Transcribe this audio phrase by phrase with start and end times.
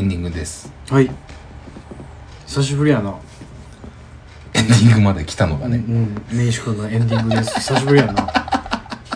[0.00, 0.72] エンディングです。
[0.88, 1.10] はい。
[2.46, 3.14] 久しぶりやな。
[4.54, 7.54] エンディングまで来たのがね、うん根岸君のエンディングです。
[7.60, 8.14] 久しぶりやな。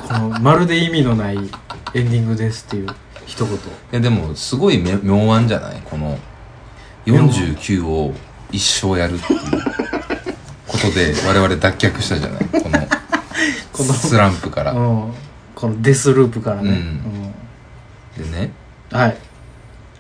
[0.07, 2.89] このまるで意味のないエンディングですっていう
[3.25, 3.55] 一言。
[3.55, 3.59] い
[3.93, 5.81] やでもすごいめ妙案じゃない？
[5.87, 6.19] この
[7.07, 8.13] 49を
[8.53, 9.41] 一生やるっていう
[10.69, 12.45] ことで 我々脱却したじゃない？
[12.45, 12.79] この
[13.73, 14.73] このスランプから。
[14.73, 14.77] う
[15.09, 15.15] ん。
[15.55, 16.73] このデスループからね、
[18.19, 18.51] でね
[18.93, 18.99] うん。
[18.99, 19.17] はい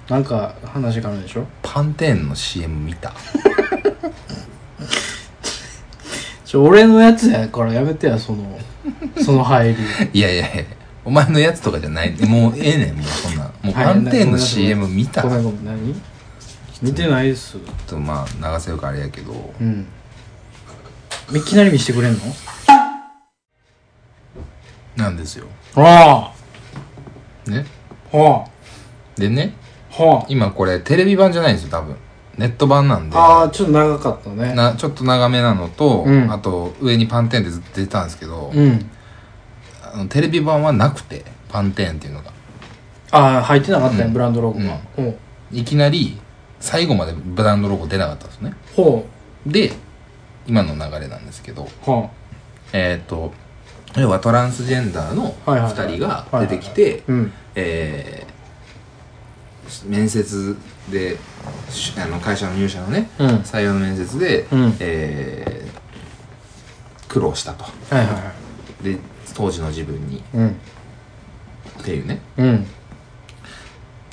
[0.08, 1.46] なんか話があるでしょ？
[1.62, 3.12] パンテーンの CM 見た。
[6.44, 8.58] ちょ俺のやつやからやめてやその
[9.24, 9.76] その入り。
[10.12, 10.64] いやいやいや
[11.04, 12.12] お前のやつとかじゃない。
[12.26, 13.44] もうええねんもうそんな。
[13.44, 15.22] んもうはいパンテーンの CM 見た。
[15.22, 15.94] ちょごめんごめん何？
[16.82, 17.56] 見てないです。
[17.56, 19.32] っとまあ流せるからあれやけど。
[19.60, 19.86] うん。
[21.34, 22.18] いきなり見してくれんの？
[24.96, 25.46] なんですよ。
[25.74, 26.32] は
[27.46, 27.64] ね？
[28.12, 28.16] あ。
[28.16, 28.44] は
[29.16, 29.63] でねあ
[29.96, 31.96] は今これテレビ版じゃないんですよ多分。
[32.36, 33.16] ネット版なんで。
[33.16, 34.54] あああちょっと長かったね。
[34.54, 36.32] なちょっと長めなのと、うん。
[36.32, 38.90] あと上にパンテーンってずっと出てたんですけど、うん。
[39.82, 42.32] あのテレビ版はなくてパンテーンっていうのが。
[43.12, 44.12] ああ入ってなかったね、うん。
[44.12, 44.80] ブランドロゴが、
[45.52, 46.18] いきなり
[46.58, 48.54] 最後までブランドロゴ出なかったんですね。
[48.74, 49.06] ほ
[49.46, 49.72] で
[50.46, 52.10] 今の流れなんですけどうは
[52.72, 53.32] えっ、と
[53.96, 57.02] 要はトランスジェンダーのはいはいはい2人が出てきて
[57.54, 58.33] えー
[59.86, 60.56] 面接
[60.90, 61.16] で
[61.70, 63.28] しあの会社の入社のねうん。
[63.38, 64.76] 採用の面接で、うん。
[64.80, 65.84] えー
[67.08, 67.62] 苦労したと。
[67.64, 68.20] はいはいは
[68.80, 68.84] い。
[68.84, 68.98] で
[69.34, 70.20] 当時の自分に。
[70.34, 70.48] うん。
[70.48, 72.20] っていうね。
[72.36, 72.66] うん。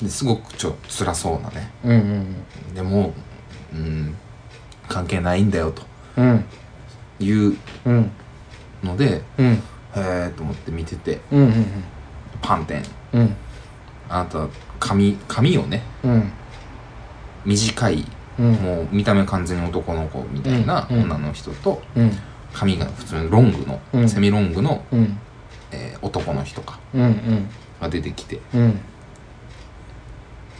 [0.00, 1.70] ですごくちょっと辛そうなね。
[1.84, 3.12] うんうんでも
[3.72, 4.14] うん
[4.88, 5.82] 関係ないんだよと。
[6.16, 6.44] うん。
[7.18, 7.56] いう
[7.86, 8.10] うん。
[8.84, 9.46] のでうん。
[9.54, 9.60] へ
[9.96, 11.20] えと思って見てて。
[11.32, 11.66] うんうん。
[12.40, 12.84] パンテン。
[13.14, 13.36] うん
[14.12, 14.46] あなた
[14.78, 16.30] 髪髪をねうん。
[17.44, 18.04] 短い
[18.38, 18.52] うん。
[18.52, 21.02] もう見た目完全に男の子みたいなうん。
[21.04, 22.12] 女の人とうん。
[22.52, 24.08] 髪が普通にロングの、うん。
[24.08, 25.18] セミロングの、うん。
[25.72, 27.48] えー男の人かうん
[27.80, 28.78] が出てきてっうん。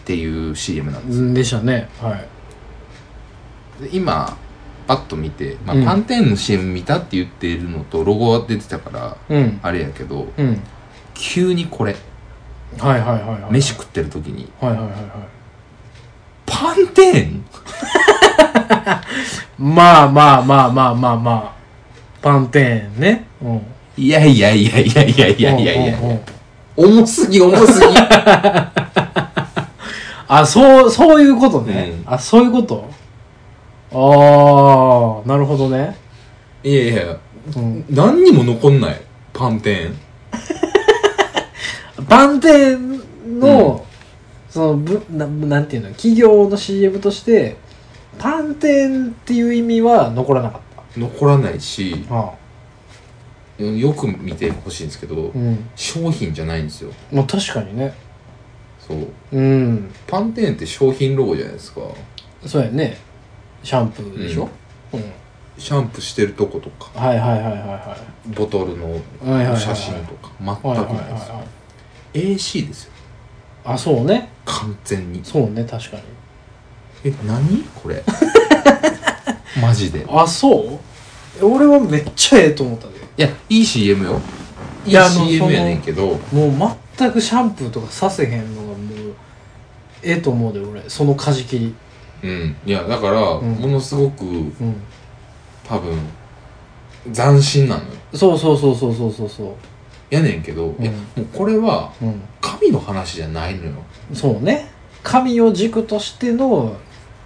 [0.04, 1.88] ていう CM なんですうんでしたね。
[2.00, 3.82] はい。
[3.82, 4.36] で今
[4.86, 5.84] パッと見て、まあうん。
[5.84, 7.00] パンテーンの CM 見た
[12.78, 13.52] はいはいはいはい。
[13.52, 14.50] 飯食ってる時に。
[14.60, 15.00] はいはいはいはい。
[16.46, 17.44] パンテーン？
[19.58, 21.52] まあまあまあまあまあまあ。
[22.20, 23.26] パンテーンね。
[23.42, 23.60] うん。
[23.96, 25.98] いやいやいやいやいやいやいやいや。
[25.98, 26.20] うんうんうん。
[27.00, 27.86] 重すぎ重すぎ。
[30.28, 32.14] あそうそういうことね、うん。
[32.14, 32.88] あそういうこと？
[33.92, 35.96] ああなるほどね。
[36.64, 37.16] いやいや。
[37.56, 37.84] うん。
[37.90, 39.00] 何にも残んない。
[39.34, 39.98] パンテーン
[42.12, 43.86] パンテーンの、
[44.50, 47.56] そのぶななんていうの企業の CM として
[48.18, 50.60] パンテーンっていう意味は残らなかっ
[50.94, 52.32] 残らないしたあ。
[53.58, 55.70] よく見てほしいんですけど、うん。
[55.74, 56.92] 商品じゃないんですよ。
[57.10, 57.94] まあ確かにね。
[58.78, 59.08] そう。
[59.32, 59.90] うん。
[60.06, 61.80] パンテーンって商品ロゴじゃないですか。
[62.44, 62.98] そうやね。
[63.62, 64.50] シャンプーでしょ、
[64.92, 65.04] うん。
[65.56, 66.90] シャンプーしてるとことか。
[66.94, 67.96] はいはいはいはいは
[68.36, 69.56] ボトルのいはいはいはい。
[69.58, 70.30] 写真とか。
[70.38, 71.61] 全くはいはいはいないですよはい
[72.14, 72.92] AC ですよ。
[73.64, 74.28] あそうね。
[74.44, 75.24] 完全に。
[75.24, 76.02] そうね確かに。
[77.04, 77.62] え何？
[77.82, 78.02] これ。
[79.60, 80.00] マジで。
[80.00, 80.78] いあそう？
[81.40, 82.94] え俺はめっちゃええと思ったで。
[83.16, 84.20] やいい CM よ。
[84.84, 86.18] いいいやあの CM やねんけど。
[86.32, 88.78] もう全くシャンプーとかさせへんのがもう
[90.02, 90.82] ええと思うで俺。
[90.88, 91.74] その舵切り。
[92.24, 92.56] うん。
[92.66, 93.56] いやだから、ん。
[93.60, 94.82] ものすごくうん。
[95.68, 95.96] 多分
[97.14, 97.88] 斬新なのよ。
[98.14, 99.56] そうそうそうそうそうそうそ
[100.12, 102.20] やねんけど、いやうんもうこれはううん。
[102.40, 103.72] 神の話じゃないのよ。
[104.12, 104.68] そうね。
[105.02, 106.76] 神を軸としての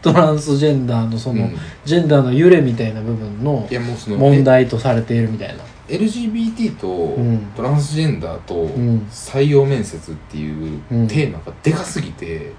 [0.03, 1.57] トランスジェンダーのその、うん。
[1.85, 5.65] ジェンダーの揺れみたいな部分のいやもうその問題とされているみたいな。
[5.89, 6.89] え LGBT と
[7.21, 7.53] ん。
[7.57, 9.01] トランスジェンダーとん。
[9.11, 11.09] 採用面接っていううん。
[11.09, 12.53] テーマがでかすぎて、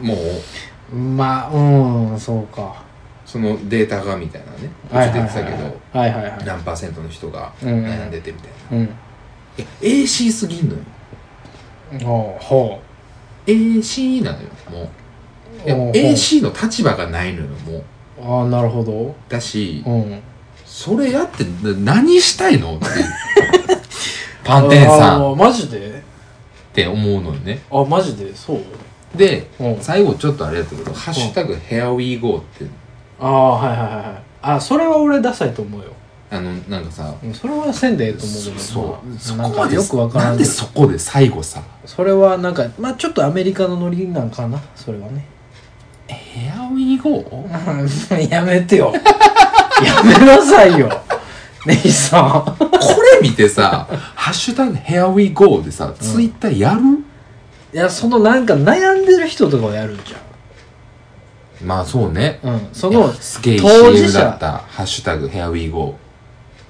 [0.00, 0.96] もう。
[0.96, 2.82] まあうんそうか
[3.34, 6.44] そのデータがみたいなねはいはい出てたけどはいはいはい。
[6.44, 8.84] 何パーセントの人がうん悩んでてみたいな、うん。
[8.84, 8.88] い
[9.58, 10.80] や AC すぎんのよ。
[12.04, 12.44] ほう。
[12.44, 12.80] ほ
[13.44, 14.82] AC なのよも
[15.64, 15.66] う。
[15.66, 15.84] いやほう。
[15.86, 17.74] ほう AC の立場がないのよもう。
[17.76, 17.84] う
[18.22, 19.16] ああなるほど。
[19.28, 20.22] だしうん。
[20.64, 22.76] それやってな何したいの？
[22.76, 23.04] っていう。
[24.44, 25.22] パンテンさん。
[25.22, 26.04] っあーマジで？
[26.72, 27.62] て思うのよね。
[27.68, 28.32] あマジで？
[28.36, 28.62] そう？
[29.18, 29.80] でうん。
[29.80, 32.83] 最後ちょっとあれやったけど「ハッシュタグ HairWeGo」って
[33.20, 34.22] ああはいはいはいはい。
[34.42, 35.86] あそれは俺ダサいと思うよ。
[36.30, 39.18] あのなんかさうんそれはせんでええと思うけどそう。
[39.18, 41.62] そまあこまでなんかよくわからなんんでそこで最後さ。
[41.86, 44.60] それはなんかまあちょっとアメリカのノリなんかな。
[44.74, 45.26] それはね。
[46.06, 48.92] ヘアウィーゴーやめてよ。
[49.84, 50.90] やめなさいよ。
[51.66, 52.56] ネイさん。
[52.58, 52.68] こ
[53.22, 56.80] れ見てさ「ハッシュタグヘアウィーゴー」でさ、ツイッターやる？
[57.72, 60.14] いやそのなんか悩んでる人とかをやるんじ
[61.62, 62.40] まあそうね。
[62.42, 65.94] うんそいやのすげえ当事 CM 者だった「ハッシュタグヘアウィーゴ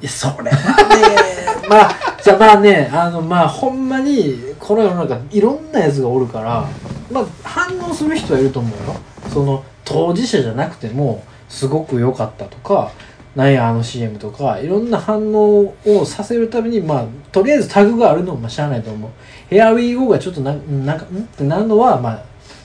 [0.00, 0.52] いやそれはね
[1.68, 1.90] まあ
[2.22, 6.66] じゃあまあねあのまあほんまにこの世の中いろんなやつがおるから
[7.10, 8.96] まあ反応する人はいると思うよ。
[9.32, 12.90] その当事者じゃなくてもすごく良かったとか
[13.34, 19.10] なんやあの CM とかいろんな反応をさせるためにまあとりあえずタグがあるのもまあしゃあないと思う。
[19.50, 21.18] ヘアウィーゴーがちょっとななんかん？
[21.18, 22.18] ってなるのはまあ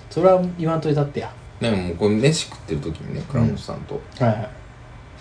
[0.09, 4.35] それは言わんといたってやーでももうこれ飯食ってる時にね倉本さんと、はいはい。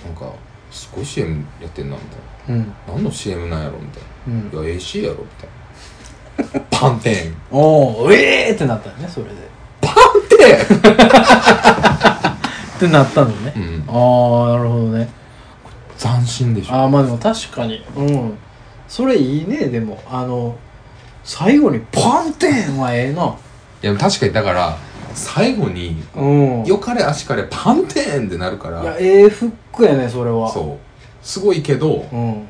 [0.07, 0.33] なんか
[0.71, 2.03] すごい CM やってんなみ
[2.47, 5.25] たいうんな何の CM なんやろみたいうんな「いや AC やろ」
[6.39, 7.35] みたいな「パンテン。
[7.51, 9.33] おおええーってなったよねそれで。
[9.81, 9.95] パン
[10.29, 10.79] テン!
[12.77, 13.85] ってなったのね」うん。
[13.89, 15.09] ああなるほどね。
[15.99, 16.75] 斬新でしょ。
[16.75, 17.85] ああまあでも確かに。
[17.97, 18.39] うん。
[18.87, 20.01] それいいねでも。
[20.09, 20.57] あの
[21.25, 23.35] 最後に「パンテン!」はええな
[23.83, 24.77] いや確かにだから
[25.19, 26.65] 最後にうん。
[26.65, 30.51] よかれ足かれパンテンってなるからいやええフックやねそれは。
[30.51, 31.27] そう。
[31.27, 32.47] すごいけどうん。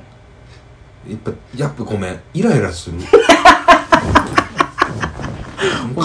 [1.08, 2.20] やっぱやっぱごめん。
[2.34, 2.98] イライラする。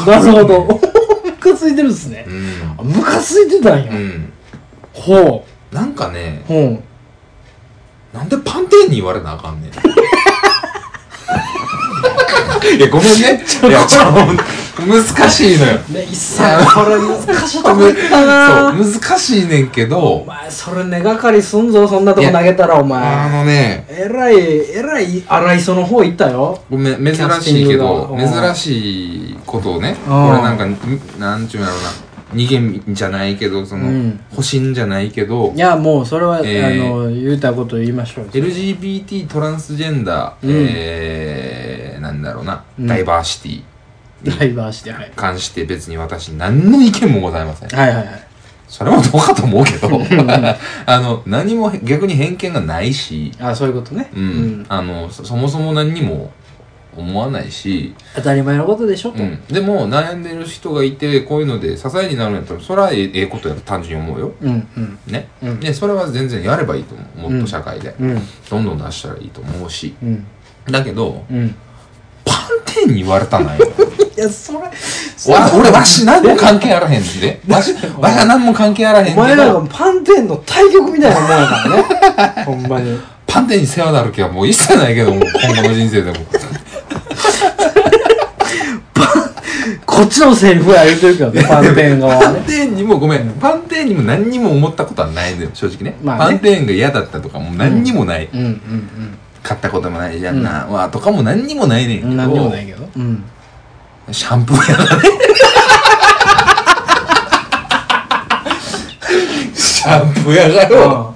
[0.05, 0.81] なるほど。
[1.25, 2.25] ムカついてるんですね。
[2.27, 2.75] うん。
[2.77, 4.33] あムカついてたんや、うん。
[4.93, 6.59] ほなんかねうほ
[8.13, 8.15] う。
[8.15, 9.71] なんでパンテンに言われなあかんねん。
[12.77, 13.43] いやごめんね。
[13.67, 14.01] いやちょ
[14.79, 15.77] 難しいのよ。
[15.89, 17.75] ねいっさこれ難しいとっ
[18.09, 18.71] たな。
[18.73, 23.85] そう難しいねんけおど前それ根がかりすんぞそんなとこ投げたらおあ前のね。
[23.89, 26.59] えらいえらい荒磯の方行ったよ。
[26.71, 30.77] ごめん珍しいけど珍しいことをねれなんかん
[31.19, 31.89] なんちゅうんやろうな。
[32.33, 34.19] 逃げんじゃないけどその、うん。
[34.31, 38.25] 保身じゃないけどいやもうそれは、えーあの言うたこと言いましょう。
[38.25, 40.67] LGBT トランスジェンダー、うん。
[40.67, 43.72] えー、なんだろうな、うんダイバーシティ
[44.23, 45.11] にダイバーシティはい。
[45.15, 47.69] 関して別に私何の意見もございません。
[47.69, 48.27] はいはいはい。
[48.67, 49.87] それもどうかと思うけど。
[50.87, 54.65] あの何も逆に偏見がないし、あそういうことね、うん。
[54.67, 56.31] あのそそもそも何にも
[56.97, 64.31] 思わないし、当たり前のことでしょと、うん、でも悩んでる人がいてこういうので支えになるんやったらそれはええええことやと単純に思うよ。
[64.41, 64.99] うんうん。
[65.07, 65.59] ね、うん。
[65.59, 67.31] でそれは全然やればいいと思う。
[67.31, 68.21] もっと社会で、うん。
[68.49, 69.95] どんどん出したらいいと思うし。
[70.01, 70.25] うん。
[70.69, 71.55] だけどうん。
[72.25, 72.35] パン
[72.65, 73.67] テンに言われたないよ
[74.15, 77.41] いやそれわ俺わし何も関係あらへんで。
[77.47, 82.43] わしわしは何も関係あらへんけお前らがどパンテンの対局みたいなもんやからね。
[82.45, 82.99] ほんまに。
[83.25, 86.17] パンテンに世話になる気はもう一切ないけども 今後の人生でも。
[89.85, 92.39] こっちのセリフや言うてるけどねパンテン側パはね。
[92.39, 93.29] ンテンにもごめん。
[93.39, 96.25] パンテンにも何にも思ったことはないんだよ正直ね,、まあね。
[96.25, 102.11] パンテンが嫌だったとかもう何にもない、うんうん買ったこともないじゃんな、わとかも何にもないねんけど。
[102.11, 102.87] うん何にもないけど。
[102.95, 103.23] うん
[104.11, 105.01] シャンプーやがね
[109.55, 111.13] シャンプーやがよ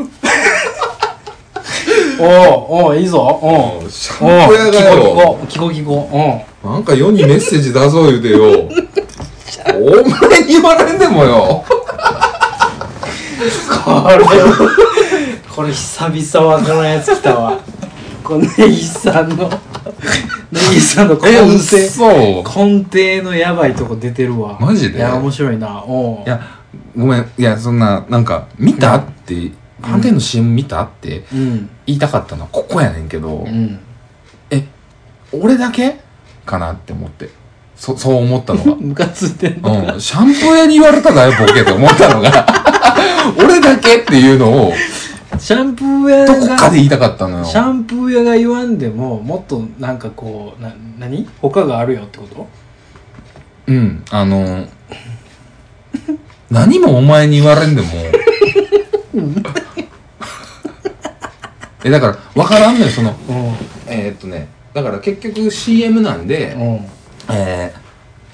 [2.20, 3.20] おおおいいぞ。
[3.20, 8.68] おうシャンプーやがよ聞こう聞こうなんか世にメッセージ出そう言うてよ。
[9.80, 11.64] お前に言われんでもよ。
[11.68, 11.70] う
[13.84, 14.26] これ
[15.56, 17.60] これ久々わからんやつ来たわ。
[18.24, 19.50] このネギさんの
[20.52, 22.08] ネギさんの根え底嘘。
[22.44, 24.58] 根底のやばいとこ出てるわ。
[24.60, 24.98] マジで？
[25.00, 25.84] いや面白いな。
[25.86, 26.26] おう。
[26.26, 26.42] いや
[26.96, 27.32] ごめん。
[27.38, 29.52] いやそんななんか見たって
[29.82, 31.70] パンテンの CM 見たってうん。
[31.86, 33.80] 言いたかったのはここやねんけど、うん。
[34.50, 34.66] え
[35.32, 36.00] 俺だけ
[36.46, 37.30] かなって思って。
[37.76, 38.76] そそう思ったのが。
[38.82, 42.48] ムカついてんのうん、シャンプー屋に言われただよ、ボケって思ったのが。
[43.38, 44.74] 俺だけっていうのを、
[45.40, 47.46] シャンプー屋どこかがで言いたかったのよ。
[47.46, 51.28] シャンプー屋が言わんでももっとなんかこうな何？
[51.42, 52.48] 他があるよってこと？
[53.68, 54.66] うん、あの、
[56.50, 57.88] 何もお前に言われんでも、
[61.84, 63.16] え、だから、わからんのよ、その、うん。
[63.88, 66.62] えーっとね、だから結局 CM なんで、うん。
[67.36, 67.74] え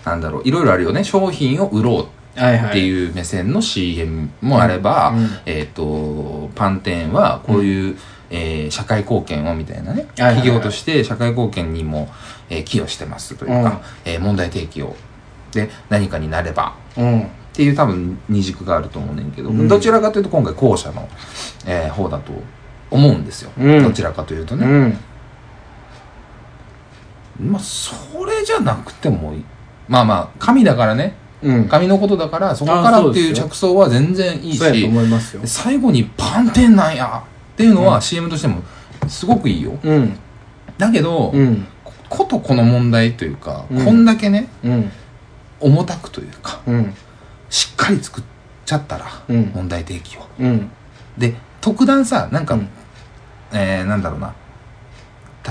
[0.03, 1.03] ー、なんだろう、いろいろあるよね。
[1.03, 5.23] 商品を売ろうっていう目線の CM もあれば、うん。
[5.23, 5.29] うん。
[5.45, 7.97] えっ、と、パンテーンはこういう、
[8.29, 12.09] えー社会貢献をみたいなね、企業として社会貢献にも、
[12.49, 14.95] えー寄与してますというか、えー問題提起を。
[15.51, 16.75] で、何かになれば。
[16.97, 17.21] うん。
[17.21, 19.67] っていう多分二軸があると思うねんけど、うん。
[19.67, 21.07] どちらかというと今回後者の、
[21.67, 22.31] えー方だと
[22.89, 23.83] 思うんですよ、うん。
[23.83, 24.69] どちらかというとね、う
[27.45, 27.51] ん。
[27.51, 29.45] まあそれじゃなくてもいい。
[29.87, 31.67] まあまあ神だからねうん。
[31.67, 35.41] 神のことだからそこからっていう着想は全然いいそうやとし思いますよ。
[35.41, 37.23] で最後にパンテンなんや
[37.53, 38.01] っていうのはうん。
[38.01, 38.63] CM としても
[39.07, 39.77] すごくいいよ。
[39.83, 40.17] うん。
[40.77, 41.67] だけど、うん。
[42.09, 43.85] ことこの問題というか、うん。
[43.85, 44.91] こんだけねうん。
[45.59, 46.93] 重たくというかうん。
[47.49, 48.23] しっかり作っ
[48.65, 49.51] ちゃったら、うん。
[49.53, 50.21] 問題提起を。
[50.39, 50.69] うん。
[51.17, 52.69] で特段さなんか、うん。
[53.53, 54.33] えー、なんだろうな。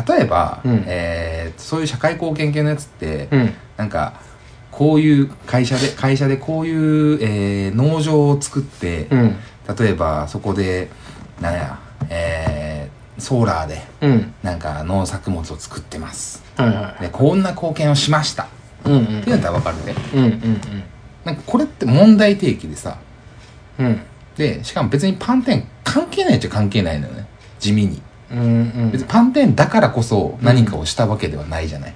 [0.08, 0.84] 例えば、うん。
[0.86, 3.54] えーそういう社会貢献系のやつって、うん。
[3.76, 4.14] なんか
[4.72, 9.36] こういう会社で会社でこういう、えー農場を作って、うん。
[9.78, 10.88] 例えばそこで
[11.40, 14.34] なんや、えーソーラーでうん。
[14.42, 16.42] なんか農作物を作ってます。
[16.56, 18.44] はいはでこんな貢献をしました。
[18.44, 18.46] っ
[18.86, 19.22] いうんうん。
[19.22, 20.60] ていうのは分かるねうんうん
[21.24, 22.98] なんかこれって問題提起でさ
[23.78, 23.86] うん。
[23.86, 24.00] うん
[24.36, 27.26] でしかも別にパンテン関係ないっちゃ関係ないのよね。
[27.60, 28.02] 地味に。
[28.32, 28.44] うんう
[28.86, 28.90] ん。
[28.90, 31.94] 別にパンテンだからこそ何かをしたわけではないじゃない、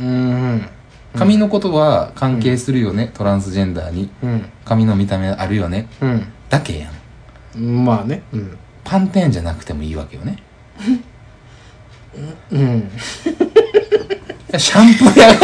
[0.00, 0.10] うんう
[0.54, 0.68] ん
[1.14, 4.10] 髪のことは関係するよね、トランスジェンダーに。
[4.22, 4.50] うん。
[4.64, 5.88] 髪の見た目あるよね。
[6.00, 6.32] うん。
[6.48, 6.90] だけや
[7.56, 7.84] ん。
[7.84, 8.22] まあね。
[8.32, 8.56] うん。
[8.84, 10.42] パンテンじゃなくてもいいわけよね。
[12.50, 12.90] うん。
[14.58, 15.34] シャンプーや。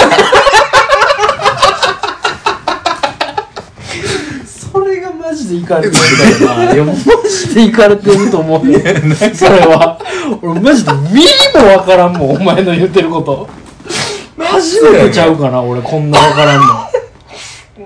[4.47, 6.03] それがマジでいかれてる
[6.37, 6.75] んだよな。
[6.75, 8.81] いやマジでいかれてると思うよ。
[9.35, 9.99] それは。
[10.43, 13.49] 俺マジでミリもわからんもんお前の言ってること
[14.49, 16.67] 初めてちゃうかな俺こんなわからんの。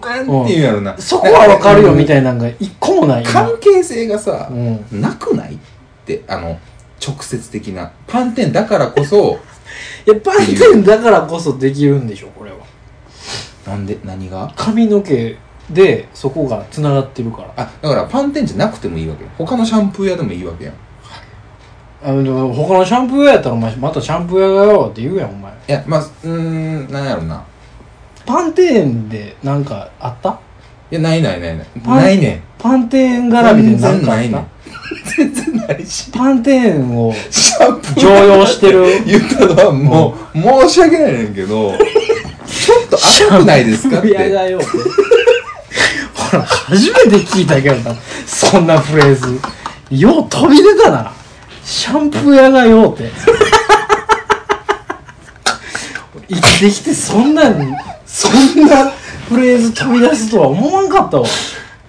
[0.01, 0.97] なんていうんやろな。
[0.99, 4.85] そこはわかるよみいたいなのが一個もない今関係性がさう、ん。
[5.01, 5.59] なくないっ
[6.07, 6.59] てあの
[7.05, 7.93] 直接的な。
[8.07, 9.39] パンテンだからこそ。
[10.07, 12.59] いやパンテンだからこそできるんでしょこれは。
[13.67, 14.53] なんで何が？
[14.57, 15.37] 髪の毛
[15.71, 17.53] でそこがつながってるから。
[17.57, 19.31] あだからパンテンじゃなくてもいいわけよ。
[19.39, 20.75] 他のシャンプー屋でもいいわけやん。
[20.75, 20.77] い
[22.05, 25.53] あの他のシャンプー屋やったらお前またシャンプー屋がよって言うやんお前。
[25.69, 27.45] やまあうーんなんやろな。
[28.27, 30.41] パンテーンでなんかあった？
[30.91, 31.67] いやないないないない。
[31.85, 32.43] パンないねん。
[32.59, 34.23] パンテーン絡みでなんかあった？
[34.23, 34.47] 全然ないねん。
[35.17, 36.11] 全然ないし。
[36.11, 38.01] パンテーンをシャンプー。
[38.01, 39.05] 常用してる？
[39.05, 41.73] 言ったのはもう、申し訳ないねんけど
[42.47, 47.95] ちょっと赤くないですかっいやてだよほら初めて聞いたけどな
[48.27, 49.39] そんなフレーズ。
[49.91, 51.13] よう飛び出たな
[51.65, 53.11] シャンプー屋がよって。
[56.29, 57.77] 生きてきてそんなん
[58.07, 58.91] そんな
[59.29, 61.27] フレーズ飛び出すとは思わんかったわ。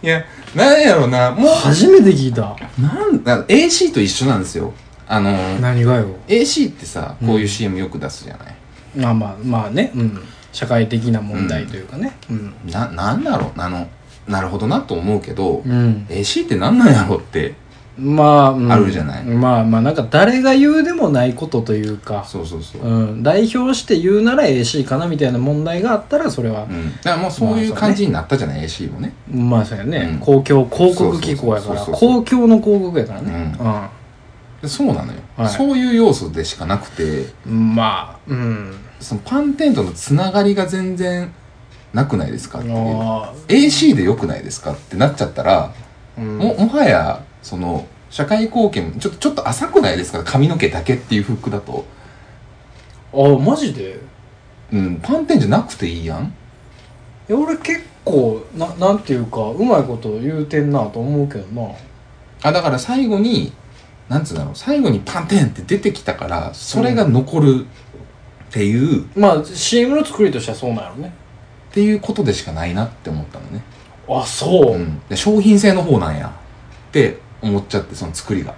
[0.02, 0.26] いや
[0.56, 1.32] なんやろな。
[1.32, 2.56] も初めて聞いた。
[2.78, 4.74] うなんだ AC と一緒なんですよ。
[5.08, 6.08] あの何がよ。
[6.28, 7.28] AC ってさうん。
[7.28, 8.56] こういう CM よく出すじゃない、
[8.96, 9.92] まあまあまあね。
[9.96, 10.22] うん。
[10.52, 12.18] 社会的な問題というかね。
[12.30, 12.54] うん。
[12.66, 13.52] ななんだろう。
[13.60, 13.88] あの
[14.28, 16.06] なるほどなと思うけど、うん。
[16.10, 17.56] AC ってなんなんやろって
[17.98, 18.72] まあ、うん。
[18.72, 19.24] あるじゃない。
[19.24, 22.26] まあまあなんか誰が言うでもないことというか。
[22.26, 26.64] そうそうそう、うん、代表して言うなら AC かなみたいな問題があったらそれは。
[26.64, 29.14] うん、だからもうそういう感じになったじゃない？AC もね。
[29.32, 30.20] まあそうやね、うん。
[30.20, 31.82] 公共広告機構やから。
[31.82, 33.56] 公共の広告やからね。
[34.62, 35.50] でそうなのよ、はい。
[35.50, 37.28] そういう要素でしかなくて。
[37.46, 38.76] うん、まあうん。
[39.00, 41.32] そのパンテンとのつながりが全然
[41.94, 42.76] なくないですかっていう。
[42.76, 46.38] あ AC でよくないですかってなっちゃったら、ーうん。
[46.40, 50.24] ももはやその社会貢献ちょっとちょっと浅くないですか？
[50.24, 51.86] 髪の毛だけっていうフックだと、
[53.14, 54.00] あマジで？
[54.72, 56.34] うん、パンテンじゃなくていいやん。
[57.30, 61.72] いや俺結構ななんていうかうまいこと言うてんなと思うけどな。
[62.42, 63.54] あだから最後に
[64.10, 64.56] なんつうんだろう。
[64.56, 67.66] 最後にパンテンって出てきたからそれが残る
[68.50, 71.14] っていう、っまあ CM の作りとしてはそうなんやろね。
[71.72, 73.64] ていうことでしかないなって思ったのね、
[74.08, 76.30] あそう、うん、で商品性の方なんや。
[76.90, 78.56] って思っちゃってその作りが。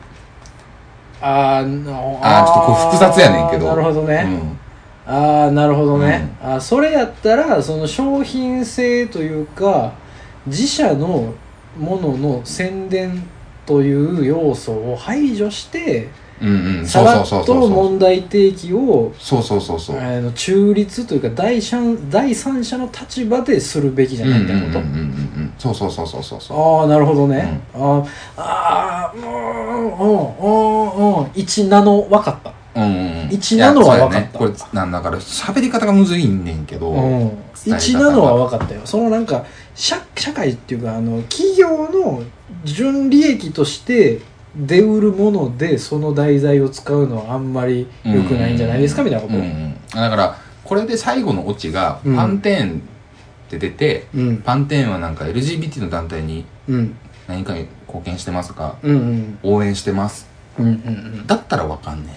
[1.21, 3.67] あーのあーちょっとこう複雑やねんけど。
[3.67, 4.27] なるほどね、
[5.07, 9.93] ああなるほどね、あそれやったらその商品性というか
[10.45, 11.33] 自社の
[11.77, 13.27] ものの宣伝
[13.65, 16.24] という要素を排除してうん、うんうん
[16.85, 19.99] さそうらっとそうそうそう問題提起をそうそうそうそう。
[19.99, 25.53] あの中立というか第三第三者の立場でするべきじゃないみたいなこと、うんうんうんうんうん。
[25.57, 26.81] そうそうそうそうそうそう。
[26.81, 30.51] ああなるほどね、あーあーうんうんう
[31.13, 31.17] ん。
[31.19, 32.53] うん1ナノ分かった。
[32.75, 33.29] うんうんうん。
[33.31, 34.19] 一なのは分かった。
[34.19, 36.99] ねこれなんだから喋り方がむずいんねんけど、うん、
[37.29, 37.37] 伝
[37.67, 38.81] え方1なのは分かったよ。
[38.83, 42.23] そのなんか社社会っていうかあの企業の
[42.65, 44.19] 純利益として
[44.57, 49.37] 出売るものでその題材を使うのはあんまり良くないんじゃないですかみたいなこと。
[49.37, 52.15] うんうんだからこれで最後のオチがうん。
[52.15, 52.81] パンテーンっ
[53.49, 54.37] て出て、うん。
[54.37, 56.95] パンテーンはなんか LGBT の団体にうん。
[57.27, 59.39] 何かに貢献してますかうんうん。
[59.43, 60.27] 応援してます。
[60.57, 62.13] うんうんだったらわかんね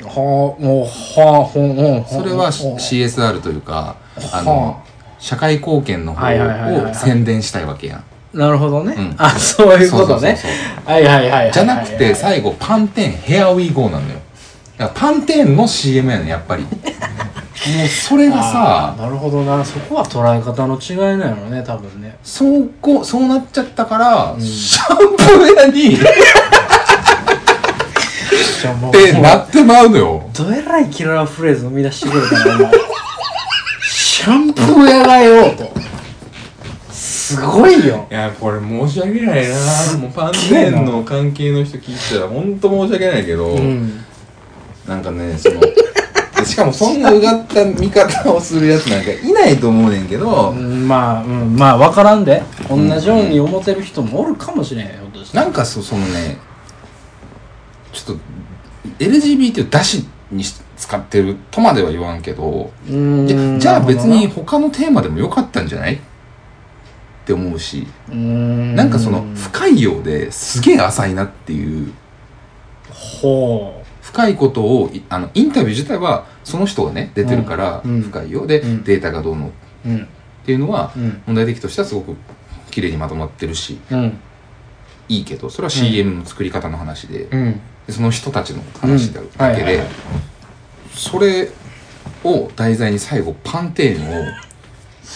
[0.00, 0.16] うんはあ
[0.62, 3.96] もうはあほんほんえそれは CSR というか
[4.32, 4.42] あ。
[4.42, 4.82] の
[5.18, 6.26] 社会貢献の方
[6.90, 8.04] を宣伝したいわけやん。
[8.38, 9.14] なるほどね、うん。
[9.18, 10.36] あそういうことね。
[10.36, 14.20] そうそうそうはいはいはいはいはいじゃなくて最後パンテーンヘアウィーゴーなんだよ。
[14.78, 16.62] だからパンテーンの CM やねんやっぱり。
[16.62, 16.68] も
[17.84, 19.64] うそれがあさーなるほどな。
[19.64, 22.16] そこは捉え方の違いなのね多分ね。
[22.22, 24.40] そうこうそうなっちゃったから、ん。
[24.40, 25.98] シャンプー屋にっ
[28.92, 30.30] てなってまうのよ。
[30.36, 32.70] どえらいキラーフレーズ生み出してくれたの
[33.82, 35.72] シャンプー屋がよと
[37.26, 38.06] すごいよ。
[38.10, 39.98] いやこれ申し訳ないな。
[39.98, 44.04] もうパンテーンの関係の人聞いてたら本当申し訳ないけど、うん。
[44.86, 45.60] なんかねその
[46.44, 52.42] しかもそんなうがった見方をするやつなんかいないと思うねんけど、うんまあ、うん、まあ分からんで。
[52.70, 56.36] 同じように思ってる人もおるかもしれんよひょっとしてなんかそそのね
[57.92, 58.22] ちょっと
[59.04, 65.98] LGBT を出しにし使ってるとまでは言わんけどじゃじゃあ別に他のテーマでもよかったんじゃない？
[67.26, 71.92] って思うしなんかその深いようですげえ浅いなっていう。
[72.88, 78.84] ほ深いことをいあのインタビュー自体はその人がね出てるから深いようで、うん。
[78.84, 79.48] データがどうの。
[79.48, 79.50] っ
[80.46, 81.22] ていうのはうん。
[81.26, 82.16] 問題的としてはすごく
[82.70, 84.18] 綺麗にまとまってるしうん。
[85.08, 87.28] いいけどそれは CM の作り方の話で,、
[87.88, 89.82] その人たちの話だだけで
[90.92, 91.50] それ
[92.24, 94.24] を題材に最後パンテーンを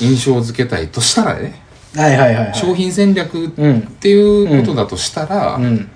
[0.00, 1.60] 印象付けたいとしたらね
[1.97, 2.54] はいはいはいはい。
[2.54, 3.82] 商品戦略っうん。
[3.82, 5.88] ていうことだとしたら、うん。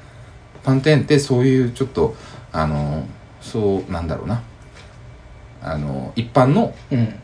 [0.63, 2.17] パンテーンってそういうちょっと
[2.53, 3.07] あの
[3.41, 4.43] そうなんだろうな。
[5.63, 7.15] あの一般のうん。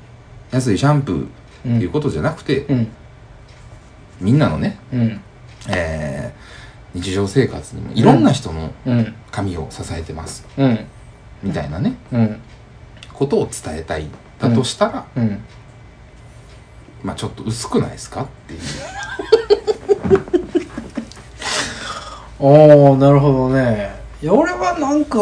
[0.51, 1.29] 安いシャンプー
[1.67, 1.77] うん。
[1.77, 2.89] っていうことじゃなくて、うん。
[4.21, 5.21] みんなのね、うん。
[5.69, 6.61] えー
[6.93, 9.15] 日常生活にもいろんな人のうん。
[9.31, 10.45] 髪を支えてます。
[10.59, 10.79] うん。
[11.41, 11.95] みたいなね。
[12.13, 12.41] うん。
[13.13, 14.07] ことを伝えたい。
[14.41, 15.41] だとしたら、うん
[17.03, 18.61] まあちょっと薄くないですかっていう。
[22.39, 24.01] おおなるほどね。
[24.23, 25.19] いや俺はなんか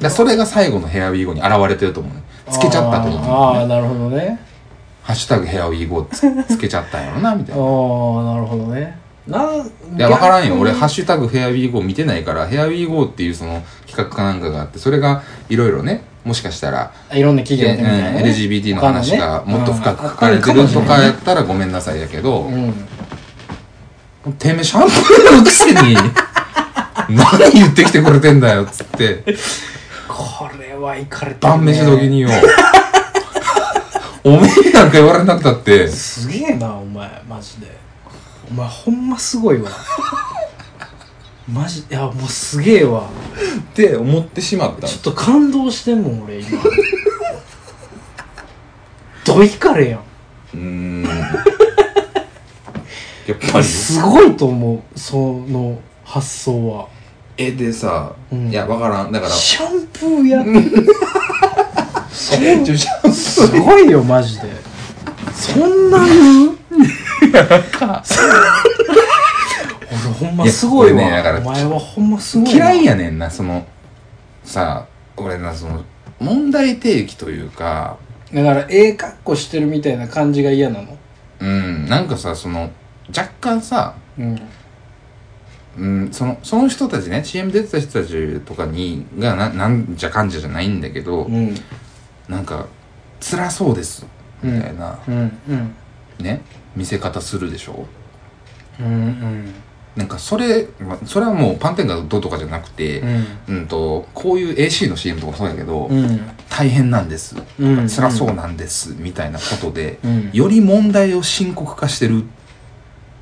[0.00, 2.22] だそれが最後のヘアウィーゴーに現れてると思うね。
[2.50, 4.40] つけちゃった時に、あーあーなるほどね。
[5.02, 6.20] ハッシュタグヘアウィーゴーつ
[6.54, 7.62] つけちゃったんやろなみたいな。
[7.62, 7.68] ああ
[8.34, 8.98] なるほどね。
[9.26, 10.54] なんいや、わからんよ。
[10.58, 22.74] 俺、ハッシシュタグヘアウィーゴー見てないから、ヘアウィーゴーっていうその企画かなんかがあって、それがいろいろね、もしかしたら、いろんな企業えでみたいな、うんね LGBT の話がもっと深く書かれてるとかやったらごめんなさいやけど、うん。
[24.38, 25.96] てめえシャンプーのくせに、
[27.08, 29.24] 何言ってきてくれてんだよ、つって、
[30.06, 32.28] これはいかれてる、ね、晩飯時によ。
[34.22, 37.78] おめえなんか言われなくたって、すげえなお前マジで。
[38.50, 39.70] お前ほんますごいわ
[41.52, 43.08] マジいやもうすげえわ。
[43.70, 44.86] って思ってしまった。
[44.86, 46.62] ちょっと感動してんもん俺今。
[49.24, 50.00] どいかれやん。
[50.54, 51.02] うーん。
[51.04, 51.10] や
[53.34, 53.64] っぱり？
[53.64, 55.16] すごいと思うそ
[55.48, 56.88] の発想は。
[57.36, 58.48] え、でさ、うん。
[58.50, 59.12] いや、わからん。
[59.12, 60.52] だから、シャンプーやちょ
[62.12, 64.48] シャンプーすごいよマジで。
[65.34, 66.58] そんな言う？
[67.30, 67.38] 俺
[70.18, 71.02] ほんますごいわ。
[71.02, 73.66] いねだからお前はほんますごいな嫌いやねんなその
[74.44, 75.84] さ俺なその
[76.20, 77.96] 問題提起というか。
[78.32, 80.98] だからええ格好してるみたいな感じが嫌なの？
[81.40, 82.70] うんなんかさその
[83.08, 84.40] 若干さ、うん。
[85.78, 91.54] うん、そのその人たちね CM 出てた人たちとかにがななんじゃかんじゃじゃないんだけど、うん。
[92.28, 92.66] なんか
[93.20, 94.04] 辛そうです
[94.42, 95.74] みたいな、うんうん。
[96.18, 96.42] ね
[96.76, 97.86] 見せ方するでしょ？
[98.80, 99.54] うんうん
[99.98, 103.26] なんかそれ、まあそれはもうパンテンがどうとかじゃなくて、うん。
[103.48, 106.20] うんとこういう AC の CM とかそうやけど、うん。
[106.48, 107.34] 大変なんです。
[107.58, 107.88] うん。
[107.88, 110.30] 辛そうなんです、みたいなことでうん。
[110.32, 112.22] より問題を深刻化してる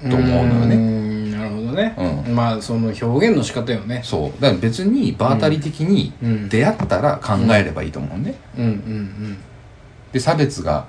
[0.02, 0.76] と思うのよね。
[0.76, 1.30] ん。
[1.30, 1.94] なるほどね。
[2.26, 2.34] うん。
[2.36, 4.02] まあその表現の仕方よね。
[4.04, 4.42] そう。
[4.42, 6.48] だから別に場当たり的にうん。
[6.50, 8.64] 出会ったら考えればいいと思うね、うん。
[8.64, 9.38] うん。
[10.12, 10.88] で差別が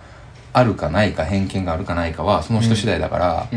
[0.58, 3.48] あるかないか偏見があるかないかはその人次第だから、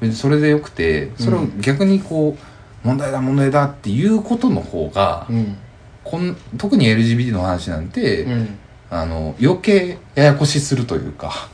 [0.00, 0.12] うん。
[0.12, 5.56] それでよくてそれを逆にこう問題だ問題だっていうことの方が、うん。
[6.04, 8.58] こん特に LGBT の話なんて、うん。
[8.90, 11.48] あの余計ややこしするというか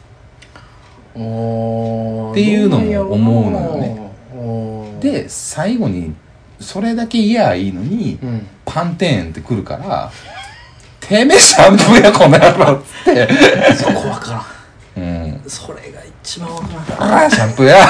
[1.14, 5.00] おーっていうのも思うのよね。
[5.00, 6.14] で最後に
[6.58, 8.46] それだけ言やいいのに、うん。
[8.66, 10.12] パンテーンってくるから
[11.00, 13.28] 「てめえシャンプーやこの野郎」っつって。
[13.74, 14.59] そこわか「うん
[14.96, 15.42] らん。
[15.46, 17.12] それが一番わからん。
[17.12, 17.86] あらシャンプーや。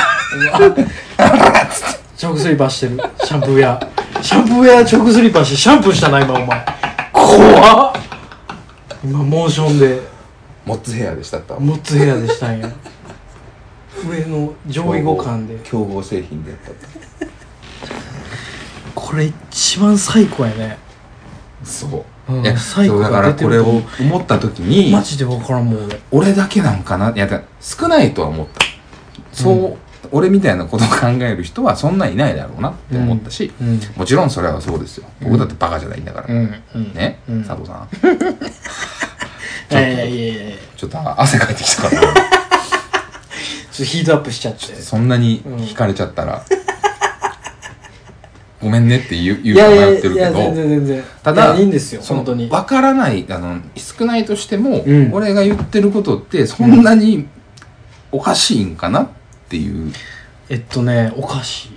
[2.21, 3.81] 直水ばしてるシャンプー屋
[4.21, 6.67] シャンプーや直スリッパしてシャンプーしたな今お前。
[7.13, 7.95] 怖っ。
[9.03, 10.01] 今モーションで。
[10.67, 12.71] モッツヘアでしたったわモッツヘアでしたんや。
[14.07, 15.59] 上の上位互換で。
[15.65, 16.89] 競合製品でやったった
[18.95, 20.79] これ一番最高やね。
[21.65, 22.05] そう、うん
[22.43, 25.85] いや最後そうだからこれを思った時にマジで分からんもん。
[25.85, 28.61] 俺俺だけなんかないやだ少ないとは思った。
[29.33, 29.79] そう、
[30.13, 33.81] 俺みたいなことを考える人はそんないないだろうなって思ったし、うん。
[33.97, 35.07] もちろんそれはそうですよ。
[35.23, 36.63] 僕だってバカじゃないんだから、うん。
[36.75, 36.95] うん。
[36.95, 37.45] ね、うん。
[37.45, 37.89] 佐藤さん。
[39.73, 40.43] いやいやいやいや。
[40.49, 42.01] いやちょっと汗かいてきたから。
[42.03, 42.13] ちょっ
[43.77, 44.75] とヒートアップしちゃって。
[44.75, 46.45] そんなに惹かれちゃったら、
[48.61, 51.05] ごめんねって言う言いう迷ってるけどいや全然全然。
[51.23, 52.49] ただいやいいんですよ本当に。
[52.49, 55.11] 分からないあの少ないとしても、うん。
[55.13, 57.27] 俺が言ってることってそんなに
[58.13, 59.09] おかしいんかなっ
[59.49, 59.93] ていう、
[60.49, 61.71] えっとねおかし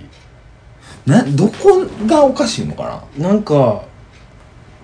[1.06, 1.10] い。
[1.10, 3.28] などこがおかしいのかな？
[3.28, 3.84] なんか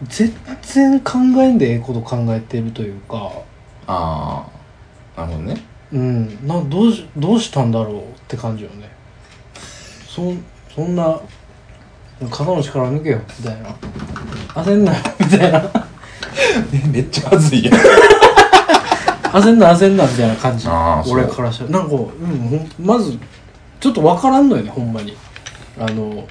[0.09, 0.33] 全
[0.63, 3.31] 然考えんでええこと考えてるというか。
[3.87, 4.47] あ
[5.17, 5.63] あなるほどね。
[5.93, 6.47] うん。
[6.47, 8.91] などうしどうしたんだろうって感じよね。
[10.09, 10.33] そ
[10.75, 11.21] そんな
[12.29, 13.75] 肩の力抜けよみたいな。
[14.63, 15.71] 焦んなよ みたいな。
[16.93, 17.75] めっちゃまずいやん。
[19.33, 20.67] 焦んな焦んなみたいな感じ。
[20.69, 21.19] あーそう。
[21.19, 21.71] 俺からしたら。
[21.71, 23.17] なんか、うん、ほんまず
[23.79, 25.17] ちょっと分からんのよねほんまに。
[25.79, 26.27] あの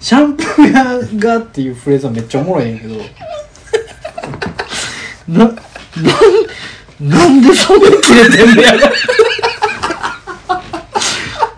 [0.00, 2.94] シャンプー屋がっていうフレーズはめっちゃおもろいんやけど。
[5.28, 5.56] な、なん、
[7.00, 8.78] なんでそんな切れてんねやろ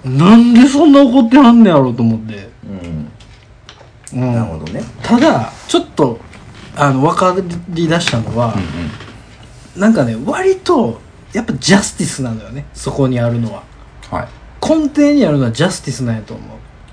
[0.09, 2.49] なんでそんな怒ってはんねやろと思って。
[4.15, 4.21] うん。
[4.21, 4.35] うん。
[4.35, 4.83] なるほどね。
[5.03, 6.19] ただ、ちょっと、
[6.77, 7.37] あの、分か
[7.69, 9.09] り出したのは、うん
[9.79, 11.01] なんかね割と
[11.33, 13.63] やっぱジャスティスなのよねそこにあるのは。
[14.11, 14.29] うんはい。
[14.61, 16.43] 根底にあるのはジャスティスなんやと思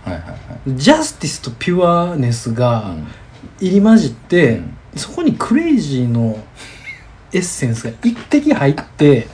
[0.05, 0.09] う。
[0.09, 0.39] はいはいはい。
[0.77, 3.07] ジャスティスとピュアネスがうん。
[3.61, 4.77] 入り混じって、うん。
[4.97, 6.37] そこにクレイジーの
[7.31, 9.27] エッセンスが一滴入って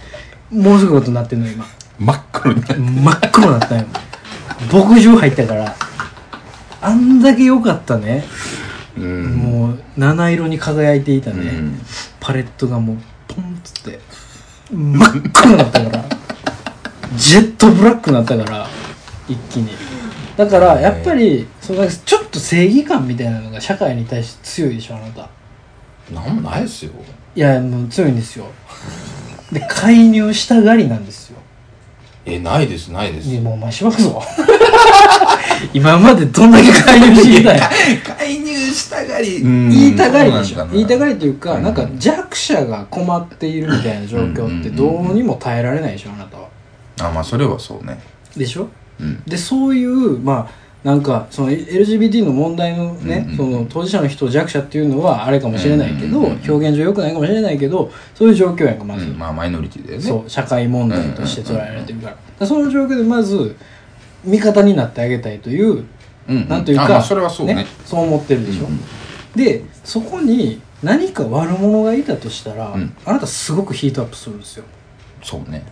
[0.52, 1.66] ものすごいことになってんのよ今
[2.02, 2.80] 真っ黒になる。
[2.80, 3.86] 真っ黒になったんよ。
[4.72, 5.76] 墨汁入ったから
[6.82, 8.24] あんだけ良かったね、
[8.98, 9.36] うん。
[9.36, 11.80] もう七色に輝いていたね、うん。
[12.20, 14.00] パレットがもうポンっつって
[14.72, 16.06] 真っ黒になったから
[17.16, 18.68] ジェットブラックになったから
[19.28, 19.70] 一気に。
[20.38, 25.30] だからやっぱりそのちょっと正義感みたいなのが社会に対して強いでしょあなた。
[26.12, 26.92] なんもないですよ。
[27.36, 28.46] いやもう強いんですよ。
[29.52, 31.41] で介入したがりなんですよ
[32.26, 33.28] えないですないです。
[33.40, 34.22] もうお前しばくぞ
[35.74, 37.70] 今までどんだけ介入してきたんや。
[38.18, 40.68] 介入したがり言いたがりでしょ。
[40.68, 41.64] 言いたがりというか、うん。
[41.64, 46.50] なんか弱者が困っているみたいな状況ってどうにも耐えられないでしょあなたは。
[47.02, 48.00] あまあそれはそうね。
[48.36, 48.70] でしょ。
[49.00, 49.24] うん。
[49.26, 60.04] でそういうまあなんかその LGBT の問題のね、うんうんその当事者の人を弱者っていうのはあれかもしれないけど、うんうんうん表現上良くないかもしれないけどそういう状況やんかまず、うんまあマイノリティだよね。
[60.04, 63.56] そう社会問題として捉えられてるから,、だからその状況でまず
[64.24, 65.86] 味方になってあげたいという
[66.28, 66.50] うんうん。
[66.50, 68.80] なんというか、あまあそれはそうねそう思ってるでしょ、うんうん。
[69.36, 72.96] でそこに何か悪者がいたとしたら、うん。
[73.06, 74.64] あなたすごくヒートアップするんですよ。
[75.24, 75.64] そうね。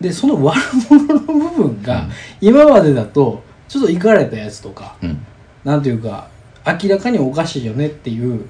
[0.00, 0.56] でその悪
[0.88, 2.10] 者の部分が、うん。
[2.40, 5.24] 今までだとちょっといかれたやつとかうん。
[5.64, 6.28] なんていうか
[6.66, 8.46] 明らかにおかしいよねっていう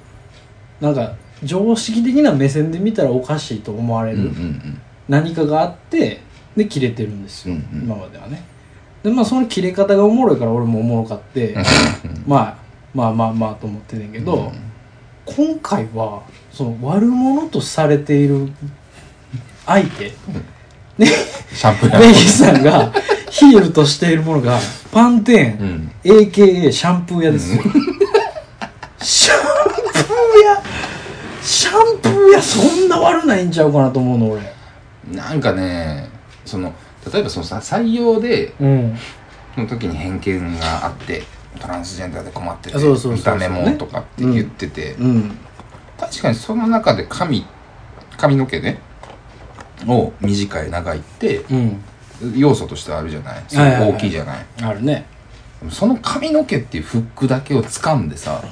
[0.79, 6.21] なんか常識的な目線で見たらおかしいと思われるん何かがあって
[6.55, 7.83] で切れてるんですよ、うんうん。
[7.83, 8.43] 今まではね。
[9.03, 11.55] でまあその切れ方がおもろいから俺もおもろかって
[12.25, 12.57] まあ
[12.93, 14.51] まあまあまあと思ってんねんけど、うん。
[15.25, 18.51] 今回はその悪者とされている
[19.65, 20.11] 相手
[20.99, 22.91] シャンプーメイさんが
[23.29, 24.59] ヒールとしているものが
[24.91, 25.91] パンテーン、うん。
[26.03, 27.55] AKA シャンプー屋です。
[27.55, 27.63] よ、
[28.99, 29.39] シャン
[29.93, 30.63] プー屋？
[31.41, 34.41] シャンプー屋そんな悪ないんちゃうかなと思うの俺。
[35.11, 36.09] なんかね
[36.45, 36.73] その
[37.11, 38.97] 例えばそのさ採用でうん。
[39.57, 41.23] の時に偏見があって
[41.59, 45.37] トランスジェンダーで困ってて見た目もとかって言ってて、うん。
[45.99, 47.45] 確かにその中で髪
[48.17, 48.79] 髪の毛ね
[49.87, 51.83] を短い長いってうん。
[52.35, 53.43] 要素としてあるじゃない？
[53.47, 53.89] すごはいはいはい。
[53.91, 54.45] い大きいじゃない？
[54.61, 55.05] あるね。
[55.69, 58.43] その髪の毛っていうフックだけを掴んでさ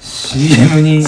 [0.00, 1.02] CM に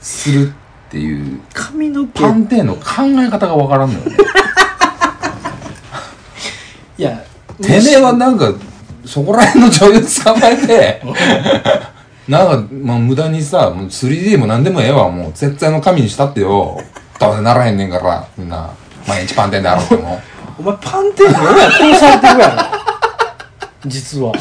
[0.00, 0.52] するっ
[0.90, 2.20] ていう髪の毛。
[2.20, 2.82] パンテーンの考
[3.20, 4.16] え方がわからんのよね。
[6.98, 7.24] いや
[7.62, 8.52] てめえはなんか
[9.06, 11.02] そこら辺の女優捕まえて
[12.28, 16.78] なんか、まあ、無駄にさもう 3D も何でもええわもう絶対の神にしたってよ
[17.20, 18.70] どうせならへんねんからみんな。
[19.06, 20.20] 毎日パンテーンであろうっても。
[20.58, 24.32] お前パンテーンで俺ら殺されてるやろ実は。
[24.32, 24.34] も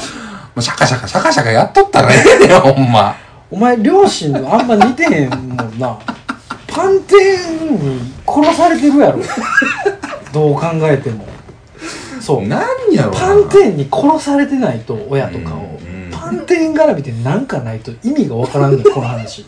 [0.56, 3.16] うシャカシャカシャカシャカやっとったらええねんほんま。
[3.52, 6.00] お前両親とあんま似てへんもんな。
[6.68, 9.20] パンテーンに殺されてるやろ。
[10.32, 11.26] どう考えても。
[12.22, 12.48] そう。
[12.48, 12.62] なん
[12.94, 13.20] やろな。
[13.20, 16.12] パンテーンに殺されてないと親とかを、うんうん。
[16.12, 19.46] パンテーン絡みでなんかないと意味がわからんねんこの話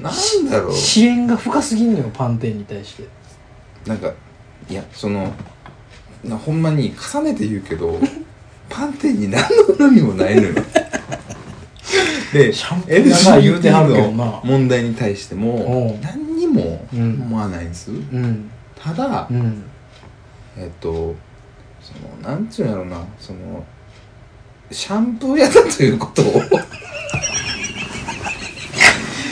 [0.00, 0.72] なんだろう。
[0.72, 3.04] 支援が深すぎんのよパンテーンに対して。
[3.86, 4.12] なんか
[4.68, 5.32] いやその
[6.22, 7.98] なほんまに重ねて言うけど
[8.68, 10.54] パンテンに何の恨みもないのよ。
[12.32, 14.24] でシャンプー言うてはるけど LGBT な。
[14.24, 16.00] の問題に対してもうん。
[16.00, 18.50] 何にもうん思わないんです、うん。
[18.76, 19.64] ただ、うん。
[20.56, 21.16] えっと
[21.82, 21.92] そ
[22.26, 23.64] のなんつうんやろなその
[24.70, 26.24] シャンプー屋だということを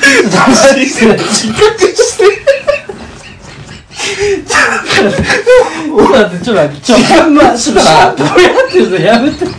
[0.08, 1.60] 自覚
[1.94, 2.24] して
[5.92, 7.58] おだってちょっと待ってちょっと待って。
[7.58, 8.78] ちょっとシャンプーやって。
[9.04, 9.50] やめてマ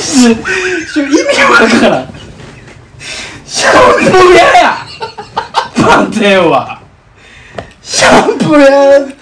[0.00, 0.36] ジで
[0.92, 2.02] ちょ意味わからん
[3.46, 4.76] シャンプー屋や。
[5.76, 6.80] パンテンは
[7.82, 9.14] シャンプー屋シ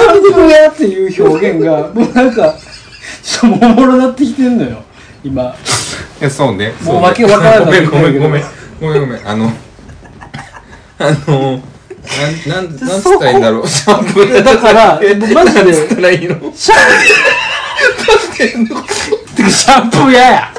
[0.00, 2.54] ャンプー屋っていう表現がもうなんか
[3.22, 4.84] ちょっとおもろなってきてんのよ。
[5.22, 5.42] 今。
[6.20, 6.72] いやそうね。
[6.82, 8.42] もう訳わからないごめんごめんごめん
[8.80, 9.28] ごめんごめん。
[9.28, 9.50] あの
[10.98, 11.60] あの
[12.46, 13.68] なんなんなんつったらいいんだろう。
[13.68, 15.00] シャンプー屋だから
[15.34, 16.52] マジでつったらいいの？
[16.54, 16.74] シャ
[18.60, 20.54] ンてかシャンプー屋や。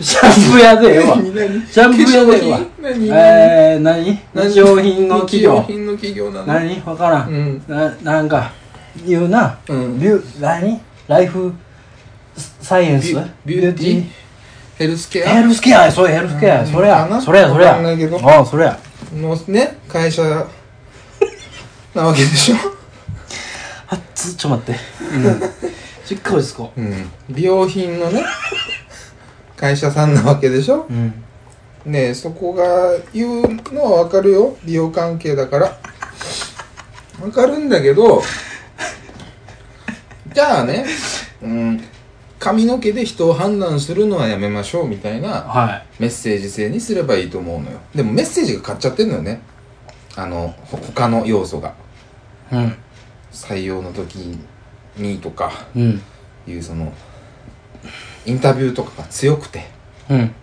[0.00, 1.16] シャンプー屋でええわ。
[1.16, 2.60] シャンプー屋でええわ。
[2.80, 3.08] 何？
[3.10, 4.18] えー、何？
[4.34, 5.62] 日用品の企業。
[5.62, 6.46] 日用品の企業なの？
[6.46, 6.82] 何？
[6.84, 7.62] わからん、うん。
[7.68, 8.52] ななんか
[9.06, 10.00] 言うな、うん。
[10.00, 10.80] ビュ何？
[11.06, 11.54] ライフ
[12.60, 14.04] サイエンスビューティー
[14.76, 18.78] ヘルスケアヘルスケアやそうやヘルスケアそれやそれやそれやああそれや
[19.14, 20.22] のね会社
[21.94, 22.56] なわけでしょ
[23.88, 24.80] あっつちょっと待って
[26.04, 28.24] しっかりですかうん美容品のね。
[29.56, 30.86] 会社さんなわけでしょ？
[30.90, 31.14] うん。
[31.86, 32.64] ねえそこが
[33.14, 33.42] 言う
[33.72, 34.56] のはわかるよ。
[34.64, 35.78] 美容関係だから。
[37.22, 38.22] わかるんだけど。
[40.34, 40.84] じゃあね。
[41.42, 41.84] うん
[42.44, 47.80] 髪の毛で人を判断するのはやめましょうみたいなはメッセージ性にすればいいと思うのよ。
[47.94, 49.40] でもメッセージが勝っちゃってんのよね。
[50.14, 51.74] あのほ他の要素が。
[52.52, 52.76] いうん。
[53.32, 54.38] 採用の時
[54.98, 56.02] にとかうん。
[56.46, 56.92] いうその
[58.26, 59.64] インタビューとかが強くて。
[60.10, 60.34] うん。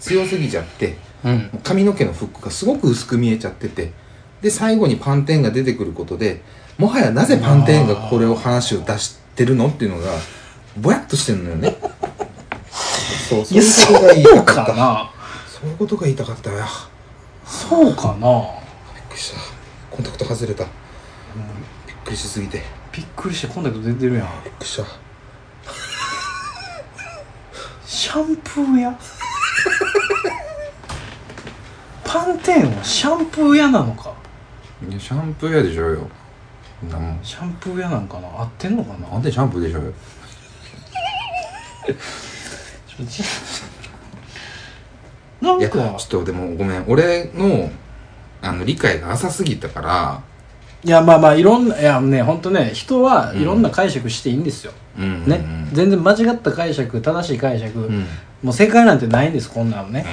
[0.00, 1.60] 強すぎちゃってうん。
[1.62, 3.92] 髪の毛のフックがすごく薄く見えちゃってて。
[4.42, 6.42] で最後にパンテンが出てくることで
[6.76, 10.10] もはやなぜパンテンがこれを話を出してるのっていうのが
[10.76, 11.76] ぼやっとしてるのよね。
[13.28, 14.74] そうそういうことが言いたかった。
[14.74, 15.10] な。
[15.46, 16.56] そういうことが言いたかったよ。
[16.56, 16.66] びっ
[17.46, 18.28] そうかな。
[19.08, 19.38] くりした。
[19.90, 20.64] コンタクト外れた。
[20.64, 22.62] びっくりしすぎて。
[22.92, 24.26] びっびっくりしてコンタクト出てるやん。
[24.26, 24.84] くりした。
[27.86, 28.98] シャンプー屋？
[32.04, 34.12] パンテーンはシャンプー屋なのか？
[34.88, 36.08] いやシャンプー屋でしょうよ。
[37.22, 38.28] シャンプー屋なんかな？
[38.28, 39.08] 合ってんのかな？
[39.08, 39.92] なんでシャンプーでしょうよ
[45.40, 46.84] ないんやちょかっとでもごめん。
[46.88, 47.70] 俺の
[48.42, 50.22] あの理解が浅すぎたから。
[50.84, 55.04] いやまあまあいろんないやね本当ね人はいろんな解釈していいんですよ、うん。
[55.04, 55.28] うんうん。
[55.28, 58.06] ね、全然間違った解釈正しい解釈、うん。
[58.42, 60.04] もう正解なんてないんですこんなのね、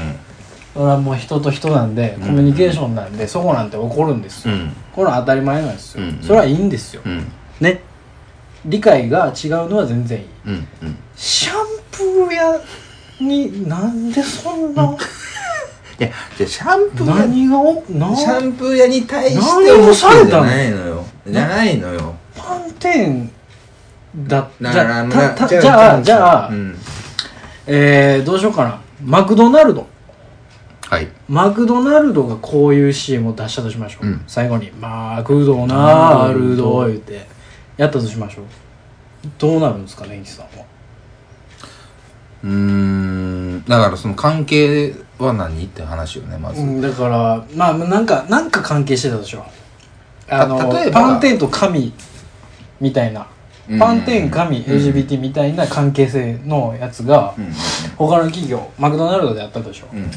[0.73, 4.73] それはもう人と人なんでコミュニケーションなんで、そこなんて起こるんですよ、うん。
[4.93, 6.19] これは当たり前なんですよ、うん。
[6.21, 7.29] それはいいんですよ、うん。
[7.59, 7.81] ね。
[8.63, 10.25] 理解が違うのは全然いい。
[10.45, 10.53] うん。
[10.53, 12.59] うんシャンプー屋
[13.19, 14.83] になんでそんな、
[15.99, 20.87] いやじゃあシャンプー屋何がおなシャンプー屋に対して何を思されたのじゃないの？
[20.87, 22.15] よじゃないのよ。
[22.35, 23.31] パンテーン
[24.27, 25.05] だじだからゃあ
[25.35, 26.75] たたじゃあじゃあじゃあ、うん。
[27.67, 28.79] えー、どうしようかな。
[29.05, 29.85] マクドナルド。
[30.89, 31.07] はい。
[31.29, 34.23] マクドナルドがこういう CM を出したとしましょう、うん。
[34.25, 37.27] 最後に「マクドナルド」言って
[37.77, 38.45] やったとしましょう。
[39.37, 40.70] どうなるんですかねインキさんは
[42.43, 43.63] うーん。
[43.65, 49.45] だからその関係は何って話よねまず、うん、だからまあなんかなんか関係してたでしょ
[50.29, 51.01] あのた例えば。
[51.01, 51.93] パンテーンと神
[52.79, 53.27] みたいな。
[53.69, 53.79] うん。
[53.79, 54.63] パンテーン神うん。
[54.65, 57.35] LGBT みたいな関係性のやつが
[57.97, 60.09] 他の企業マクドナルドでやったでしょうんうん。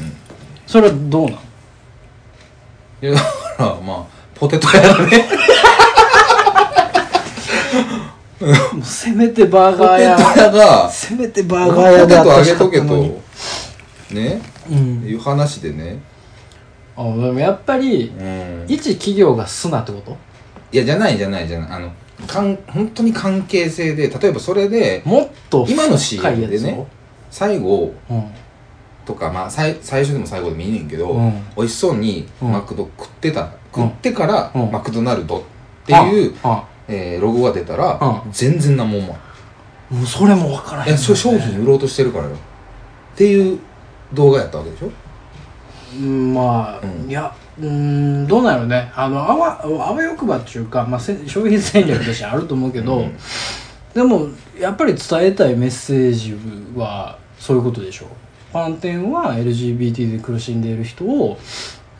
[0.65, 1.35] それはどうなん？
[1.35, 1.37] い
[3.01, 3.25] やだか
[3.59, 5.25] らまあポテト屋だね
[8.41, 10.17] もうせめてバーポテガー屋。
[10.17, 12.85] ト屋がせめてバーポガー屋でテトあ私げとけと
[14.13, 15.03] ねうん。
[15.03, 15.99] いう話でね。
[16.97, 18.65] あでもやっぱりうん。
[18.67, 20.17] 一企業がすなってこと？
[20.71, 21.69] いやじゃないじゃないじゃない。
[21.71, 21.91] あの
[22.27, 26.87] かん本当に関係性で例えばそれでもっと今の CM でね
[27.29, 28.31] 最後うん。
[29.05, 31.43] とか、まあ、最最初でも最後でもいいねんけど、うん。
[31.55, 32.51] 美味しそうにうん。
[32.51, 34.71] マクド食ってた、食ってから、うん。
[34.71, 35.43] マクドナルドっ
[35.85, 38.31] ていう、あえーロゴが出たら、うん。
[38.31, 39.17] 全然何も思わん。
[39.17, 39.23] あ
[39.91, 40.87] もうそれも分からへん。
[40.89, 42.31] いやそれ商品売ろうとしてるからよ。
[42.31, 43.59] っていう
[44.13, 44.91] 動画やったわけでしょ？
[45.97, 47.09] うんまあ、うん。
[47.09, 48.91] いやうんどうなのね。
[48.95, 53.17] あのあわあわよくばっていうか、まあ、せ消費戦略としてあると思うけど、うん。
[53.93, 54.27] でも
[54.59, 56.37] やっぱり伝えたいメッセージ
[56.77, 58.07] はそういうことでしょ
[58.51, 61.39] パンテンは LGBT で苦しんでいる人を、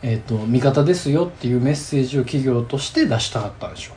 [0.02, 3.94] えー、と味方ですよっていうメッセージを企業として出したかったんでしょ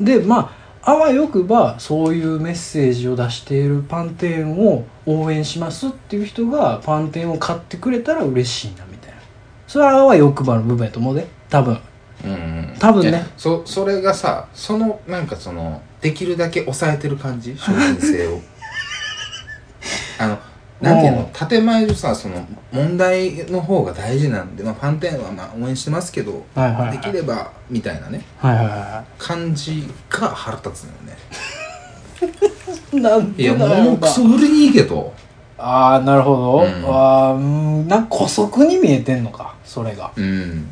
[0.00, 9.18] でまああわよくばそういうメッセージを出しているパンテンを応援しますっていう人がパンテンを買ってくれたら嬉しいなみたいな。
[9.66, 11.78] それはあわよくばの部分やと思うで多分。
[12.24, 12.30] うん。
[12.30, 13.26] うん多分ね。
[13.36, 17.56] そそれがさそのなんかそのできるだけ抑えてる感じ？
[17.58, 18.40] 商品性を。
[20.18, 20.38] あの
[20.80, 26.98] なんていううんの建前上さその問題の方が大事なんで、まあ、パンテンはまあ応援してますけど、はいはいはい。
[26.98, 28.24] できればみたいなね。
[28.38, 31.18] はいはいは感じが腹立つのよね。
[32.92, 35.12] い なんいやでだろうなもうクソ売りに行けと。
[35.58, 36.94] ああなるほど、うん。
[36.94, 40.12] ああうんなんか古速に見えてんのかそれが。
[40.16, 40.70] うん。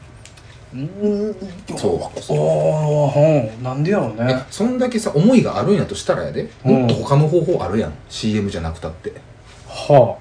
[0.72, 1.36] うん
[1.76, 2.32] そう。
[2.32, 6.48] おおなんでやろうえねそんだけさ思いがあるんやとしたらやで。
[6.64, 7.92] うんもっと他の方法あるやん。
[8.08, 9.12] CM じゃなくたって
[9.76, 10.18] は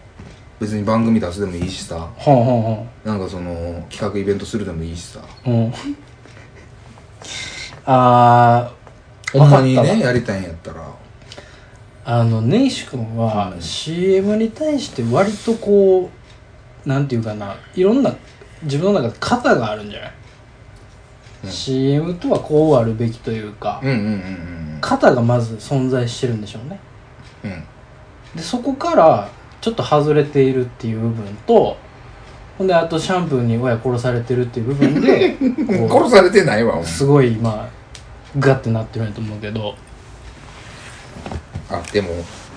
[0.60, 1.96] 別に番組出すでもいいしさ。
[1.96, 5.20] あはあはなんかその企画イベントするでもいいしさ。
[5.22, 5.74] あうん。
[7.86, 10.84] あーほんまにわかっねやりたいんやったら。
[12.08, 16.10] あの根岸君はうん CM に対して割とこ
[16.86, 18.14] うなんていうかないろんな
[18.62, 20.12] 自分の中で型があるんじゃない、
[21.46, 21.50] うん。
[21.50, 26.80] CM とはこうあるべきというか、うんうんうん型がまず存在してるんでしょうね。
[27.44, 27.64] うんうん。
[28.36, 29.30] でそこから
[29.66, 31.76] ちょっと外れているっていう部分と
[32.56, 35.36] ほんであとシャンプーに親殺されてるっていう部分で
[35.90, 36.84] こ殺されてないわお前。
[36.84, 37.68] うすごい今
[38.38, 39.74] ガッてなってるんやと思うけど。
[41.72, 42.10] あでも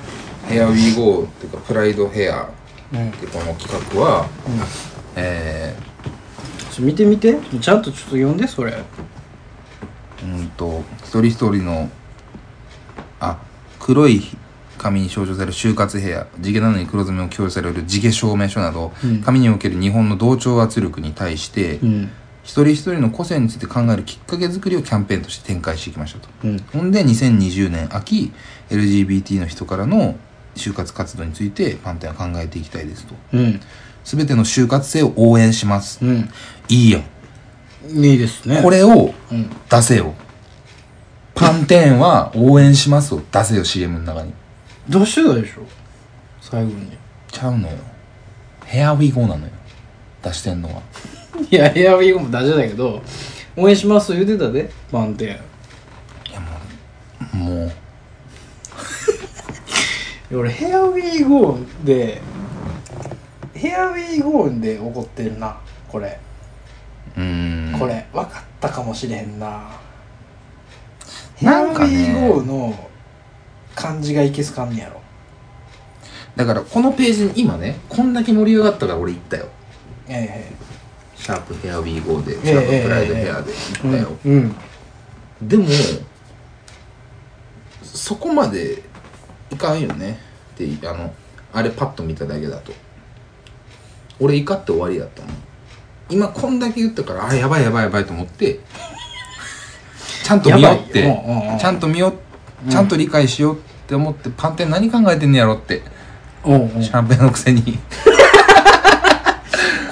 [0.50, 2.46] 「ヘアウィーゴーっていうかプライドヘアっ
[2.92, 4.26] うんてこの企画は
[5.16, 5.74] え
[6.70, 7.38] ちょ見てみて。
[7.58, 8.72] ちゃんとちょっと読んでそれ。
[8.72, 8.74] ー、
[10.24, 11.88] うんと一人一人の
[13.18, 13.38] あ
[13.80, 14.22] 黒い
[14.78, 19.20] 紙に象徴される就活ヘア地毛なのに黒爪を強調される地毛証明書など、うん。
[19.22, 22.10] 紙における日本の同調圧力に対して、うん。
[22.44, 26.28] 一人一人の個性について考えるきっかけ作りをキャンペーンとして展開していきましたと。
[26.44, 26.58] うん。
[26.72, 28.32] ほんで2020年秋
[28.70, 30.16] LGBT の人からの
[30.56, 33.14] 就活活動についてパンテンは考えていきたいですと。
[33.34, 33.60] うん。
[34.04, 36.30] 全ての就活生を応援します、うん。
[36.68, 37.02] いいよ。
[37.90, 38.62] いいですね。
[38.62, 39.50] これをうん。
[39.68, 40.14] 出せよ。
[41.34, 44.32] パンテンは応援しますを出せよ CM の中に
[44.88, 45.62] 出してたでしょ
[46.40, 46.96] 最後に。
[47.30, 47.76] ちゃうのよ。
[48.64, 49.52] ヘアウィーゴーなのよ。
[50.22, 50.82] 出してんのは。
[51.50, 53.02] いやヘアウィーゴも出してたけど
[53.56, 55.30] 応援します言うてたでパンテンい
[56.34, 56.48] やも
[57.32, 57.72] うもう。
[60.36, 62.20] 俺ヘアウィーゴーで
[63.58, 65.58] ヘアウィーゴーで怒ってるな。
[65.88, 66.20] これ、
[67.16, 67.78] うーん。
[67.78, 69.68] これ分かったかもしれへんな。
[71.34, 71.92] ヘアウィなんかね。
[71.92, 72.88] ーゴーの
[73.78, 75.00] 感じがいけすかんねやろ。
[76.34, 79.46] だからこのページに今ねこんだけ盛り上がったから俺行ったよ。
[80.08, 80.50] え
[81.16, 84.36] シャープヘアウィーゴーでシええャーププライドヘアで行ったよ、うん、う
[85.44, 85.66] ん、でも
[87.82, 88.82] そこまで
[89.50, 90.18] いかんよね。
[90.54, 91.12] ってあの
[91.52, 92.72] あれパッと見ただけだと。
[94.20, 95.30] 俺怒って終わりだったもん
[96.10, 98.58] 今こんだけ言ったからあやばいやばいやばいと思って
[100.24, 101.24] ちゃんと見ようってやばい。
[101.24, 101.58] うんうんうん。
[101.58, 103.58] ちゃんと見ようちゃんと理解しようっ
[103.88, 105.82] て思ってパンテン何考えてんねやろって。
[106.44, 106.78] うんう。
[106.78, 107.78] んシャンペンのくせに。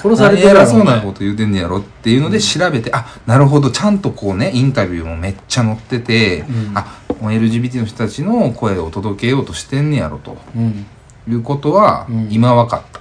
[0.02, 3.70] 殺されてるやろそうなこと言うてんねやろっていうので調べて、あなるほど。
[3.70, 6.72] ちゃんとこうねインタビューもめっちゃ載ってて、うん。
[6.74, 6.86] あ
[7.20, 10.36] もう LGBT の人たちの声を届けようとしてんねやろと。
[10.54, 10.86] うん。
[11.28, 12.28] いうことはうん。
[12.30, 13.00] 今分かった。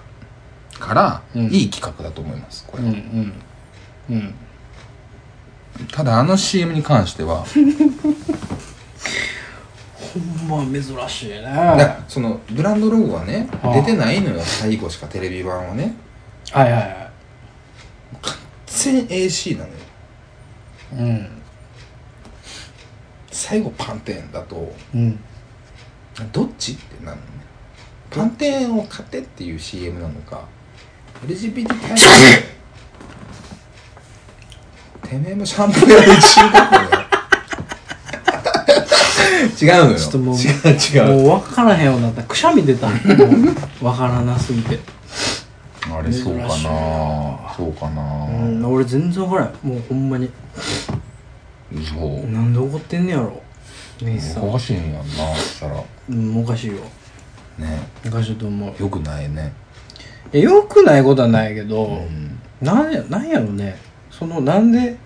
[0.80, 1.46] から、うん。
[1.54, 3.34] いい企画だと思いますこれ、うんうん。
[4.10, 4.36] うん。
[5.92, 7.46] ただあの CM に関しては
[10.48, 11.98] ほんま珍しいね。
[12.08, 13.76] そのブランドロゴはねはあ。
[13.76, 15.96] 出てないのよ最後しかテレビ版はね。
[16.52, 17.12] はいはいはい。
[18.66, 19.76] 全 AC なのよ。
[20.94, 21.28] うん。
[23.32, 25.20] 最後パンテンだとうん。
[26.32, 27.30] どっちってなるのね。
[28.10, 30.46] パンテンを買ってっていう CM なのか
[31.26, 32.56] LGBT 対象て。
[35.20, 37.05] めえもシャンプーやで中学校だよ
[39.44, 39.98] 違うのよ。
[39.98, 41.24] ちょっともう違う違う。
[41.24, 42.24] もう分からへんようになった。
[42.24, 42.88] くしゃみ出た。
[42.90, 42.98] もう
[43.84, 44.80] 分からなすぎて。
[45.92, 46.48] あれそうかな。
[46.48, 46.56] な
[47.56, 48.02] そうかな。
[48.02, 49.68] うん俺全然分からん。
[49.68, 50.30] もうほんまに。
[51.72, 52.32] そう。
[52.32, 53.42] なんで怒ってんねやろ。
[54.20, 54.50] さん。
[54.50, 55.04] おかしいんやんな
[55.36, 55.84] そしたら。
[56.10, 56.76] うんおかしいよ。
[57.58, 57.88] ね。
[58.06, 58.82] おかしいと思う。
[58.82, 59.54] よくないね。
[60.34, 62.40] いやよくないことはないけど、うん。
[62.62, 63.78] なんやなんやろね。
[64.12, 64.98] そのなんで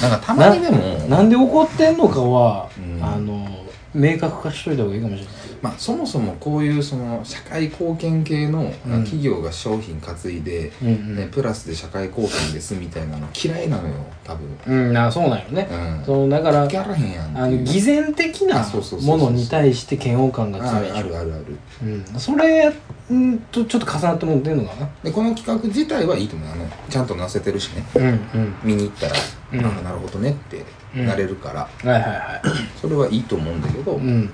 [0.00, 0.78] なんかたまにでも。
[1.08, 3.04] なんで怒ってんのかは、うん。
[3.04, 3.46] あの
[3.94, 9.04] 明確化しといた方がいいかもしれないまあ、そもそもこういうその社会貢献系のうん。
[9.04, 11.16] 企業が商品担いで、うんうん。
[11.16, 13.94] ね、プラスで社会貢献ですみたいなの嫌いなのよ
[14.24, 14.58] 多分。
[14.66, 16.04] うんなそうなんよね、うん。
[16.04, 18.66] そうだからあの偽善的な
[19.02, 21.58] ものに対して嫌悪感があ強いるあるあるある。
[21.82, 24.88] うん、それんとちょっと重なってもってんのかな？
[25.02, 27.84] でこの企画自体はいいと思うあのちゃんと載せてるしね。
[27.94, 28.54] うんうん。
[28.62, 29.14] 見に行ったら、
[29.52, 29.64] うん。
[29.64, 32.42] あなるほどねってなれるから、はいはいは
[32.80, 34.30] それはいいと思うんだけど、いうん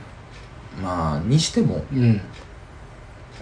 [0.82, 2.20] まあにしてもうん。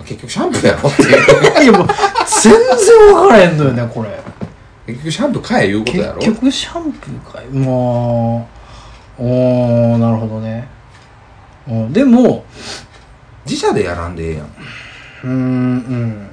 [0.04, 1.62] 結局シャンプーやろっていう。
[1.62, 1.88] いやもう
[2.42, 4.08] 全然分からへんのよねこれ。
[4.86, 6.18] 結局シャンプー買えいうことやろ？
[6.18, 8.48] 結局シャンプーかいも
[9.18, 10.66] うおーなるほどね。
[11.68, 12.44] うんでも
[13.46, 14.46] 自社でやらんでええやん。
[14.46, 16.28] うーん。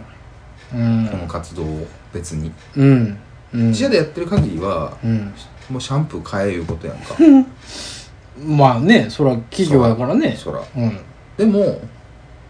[0.73, 1.07] うん。
[1.11, 2.51] この活動を別に。
[2.77, 3.17] うん。
[3.53, 3.67] うん。
[3.69, 5.33] 自社でやってる限りはうん。
[5.69, 7.13] もうシャンプー買えいうことやんか
[8.45, 10.35] まあねそら企業やからね。
[10.37, 10.99] そらうん。
[11.37, 11.81] でも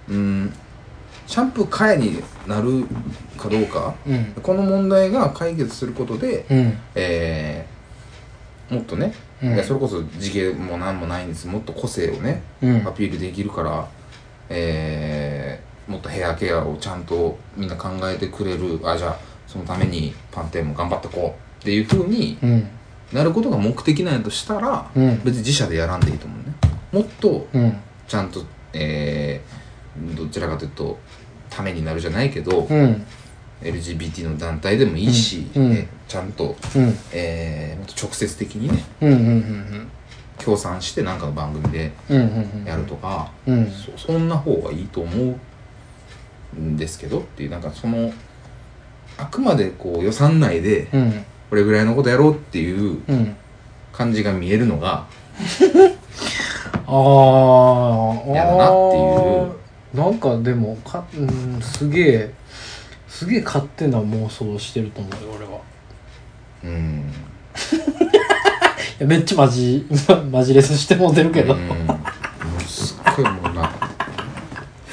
[0.10, 0.54] うん
[1.28, 2.86] シャンプー買えになる
[3.38, 4.34] かどうかうん。
[4.42, 6.78] この問題が解決することで、うん。
[6.96, 7.80] えー
[8.74, 9.64] もっとね、うん。
[9.64, 11.48] それこそ地毛も何もないんです。
[11.48, 12.88] もっと個性をねうん。
[12.88, 13.88] アピールできるから、
[14.50, 18.80] えーもっとヘアケアをちゃんとみんな考えてくれる。
[18.84, 19.18] あじゃあ
[19.48, 21.62] そのためにパンテーンも頑張ってこう。
[21.62, 22.68] っていうふうにうん
[23.14, 25.22] なることが目的なんやとしたら、うん。
[25.24, 26.54] 別に自社でやらんでいいと思うね。
[26.92, 27.78] もっとうん。
[28.08, 28.44] ちゃんと、
[28.74, 29.60] えー
[30.16, 30.98] どちらかというと
[31.50, 33.06] ためになるじゃないけど、うん。
[33.62, 35.66] LGBT の団体でもいいし、うん。
[35.66, 35.74] うん。
[35.74, 36.98] えちゃんと、うん。
[37.12, 39.88] えーもっと直接的にねうんうんうん。
[40.38, 42.66] 協賛してなんかの番組でうんうんうん。
[42.66, 43.70] やるとか、うん。
[43.72, 45.36] そそんな方がいいと思
[46.56, 48.12] うんですけどっていうなんかその
[49.18, 53.36] あくまでこう予算内でうんこれぐらいのことやろうっていううん。
[53.92, 55.06] 感じが見えるのが
[56.88, 56.92] あ
[58.28, 59.52] あやだなっていう。
[59.94, 62.34] なんかでもかうんすげえ
[63.08, 65.60] すげえ勝手な妄想をしてると思うよ俺は。
[66.64, 67.12] うん。
[69.00, 69.86] いやめっちゃマジ
[70.32, 71.68] マジレスしてもうてるけど、うん。
[71.68, 71.98] も
[72.60, 73.70] うすっごいもうな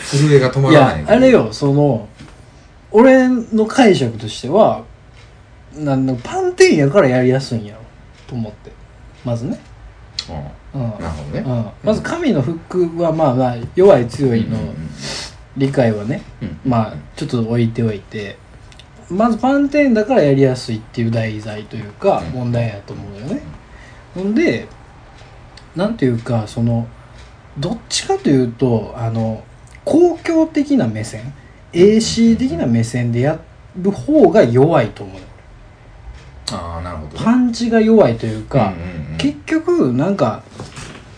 [0.04, 2.08] 震えが止まいらないやあれよその
[2.90, 4.82] 俺の解釈としては
[5.76, 7.80] なんだパンテーンやからやりやすいんやろ
[8.26, 8.72] と思って。
[9.24, 9.58] まずね。
[10.74, 11.40] ううん、んなるほどね。
[11.40, 14.58] うん、まず神のフックはまあまあ弱い強いの
[15.56, 16.58] 理解はね、うん。
[16.64, 18.36] まあちょっと置いておいて。
[19.08, 22.32] まずパンテーンだからやりやすいっていう題材というかうん。
[22.32, 23.40] 問題やと思うよね、
[24.14, 24.66] ほんで
[25.76, 26.88] なんていうかその
[27.58, 29.44] どっちかというとあの
[29.84, 31.32] 公共的な目線
[31.72, 33.38] AC 的な目線でや
[33.76, 35.20] る方が弱いと思う。
[35.20, 35.25] よ
[36.52, 37.18] ああなるほど。
[37.18, 38.76] ねパンチが弱いというか、うんう
[39.08, 39.18] んうん。
[39.18, 40.42] 結局なんか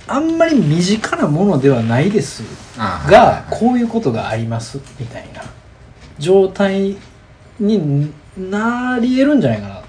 [0.07, 2.43] あんまり身近なものではないです
[2.79, 5.43] がこういうことがありますみたいな。
[6.18, 6.97] 状態
[7.61, 9.83] になり得るんじゃないかな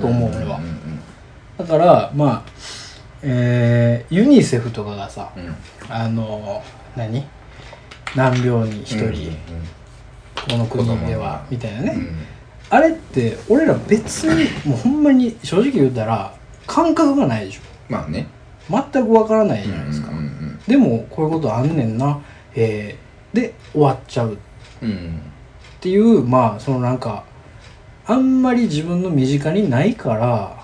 [0.00, 0.58] と思う俺は。
[0.58, 1.00] んん
[1.58, 2.50] だからまあ
[3.22, 5.46] えーユニセフとかがさうん。
[5.46, 5.56] うん
[5.88, 6.62] あの
[6.96, 7.24] 何？
[8.14, 9.36] 難病に一人、うん
[10.50, 12.16] この国ではみたいなね、うん
[12.72, 16.34] あれって俺ら別にもうほんまに正直言ったら
[16.66, 17.60] 感覚がないでしょ。
[17.90, 18.26] まあね。
[18.70, 22.20] 全くわからないじゃないですか、うんうんでもこういうことあんねんな。
[22.54, 24.38] えー、で終わっちゃう。
[24.80, 25.20] うんうん
[25.76, 27.24] っていうまあそのなんか
[28.06, 30.62] あんまり自分の身近にないから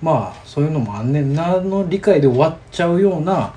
[0.00, 1.60] まあそういうのもあんねんな。
[1.60, 3.54] の理解で終わっちゃうような、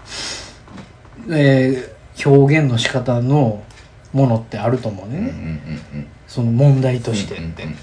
[1.30, 3.62] えー表現の仕方の
[4.14, 7.36] ものってあると思うね、うんうんうんその問題として。
[7.36, 7.76] って、うんうん。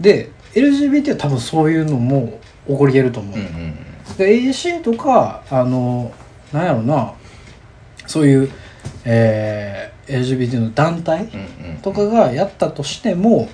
[0.00, 2.38] で LGBT は多分そういうのも
[2.68, 3.74] 起こり得ると思う、うんうん
[4.18, 6.12] で AC とかあの
[6.52, 7.14] なんやろな
[8.06, 8.50] そういう、
[9.06, 11.76] えー LGBT の団体うんうん。
[11.78, 13.48] とかがやったとしても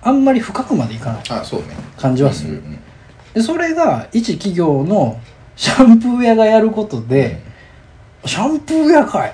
[0.00, 1.22] あんまり深くまでいかない
[1.96, 2.78] 感じはする、うんうん
[3.34, 5.18] でそれが一企業の
[5.56, 7.42] シャンプー屋がやることで、
[8.26, 9.32] シャンプー屋かいっ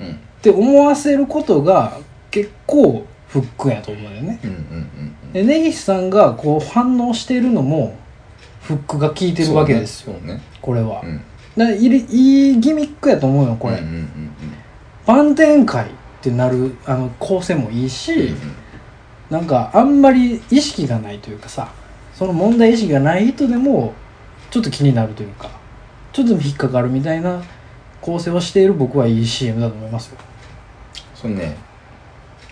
[0.00, 0.06] うん。
[0.06, 1.98] うんて思わせることが
[2.30, 4.40] 結構フックやと思うよね。
[4.42, 4.60] うんうんう
[5.28, 7.96] んで根岸さんがこう反応しているのも
[8.62, 10.14] フックが効いてるわけですよ。
[10.14, 10.42] そうね。
[10.60, 11.00] これは。
[11.04, 11.20] うん。
[11.56, 14.10] ないいいいギミックやと思うよこれ、うんうんうん
[15.06, 15.88] 晩天会っ
[16.20, 18.36] てなるあの構成もいいし、うんうん。
[19.30, 21.72] なんかあんまり意識がないというかさ
[22.14, 23.94] その問題意識がない人でも
[24.50, 25.50] ちょっと気になるというか
[26.12, 27.42] ちょっとでも引っかかるみたいな
[28.00, 30.18] 構成をしている僕はいい CM だと思いますよ。
[31.14, 31.56] そのね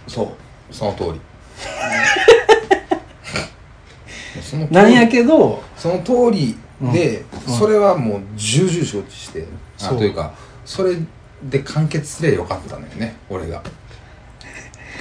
[0.06, 0.28] そう
[0.70, 1.20] その通り。
[4.42, 6.56] そのなんやけどその通り
[6.92, 9.44] で、うんそれはもう重々承知して
[9.80, 9.98] あそう。
[9.98, 10.32] というか
[10.64, 10.96] それ
[11.42, 13.62] で完結すればよかったのよね俺が。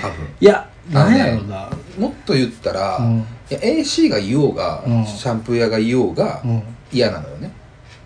[0.02, 0.28] 多分。
[0.40, 3.18] いやなんやろうな、もっと言ったら、うん。
[3.50, 5.06] いや AC が言おうが、うん。
[5.06, 6.64] シャンプー屋が言おうがうん。
[6.92, 7.52] 嫌なのよね、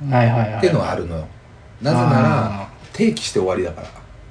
[0.10, 0.58] はいはいはい。
[0.58, 1.28] っていうのはあるのよ。
[1.82, 3.82] なぜなら定期して終わりだか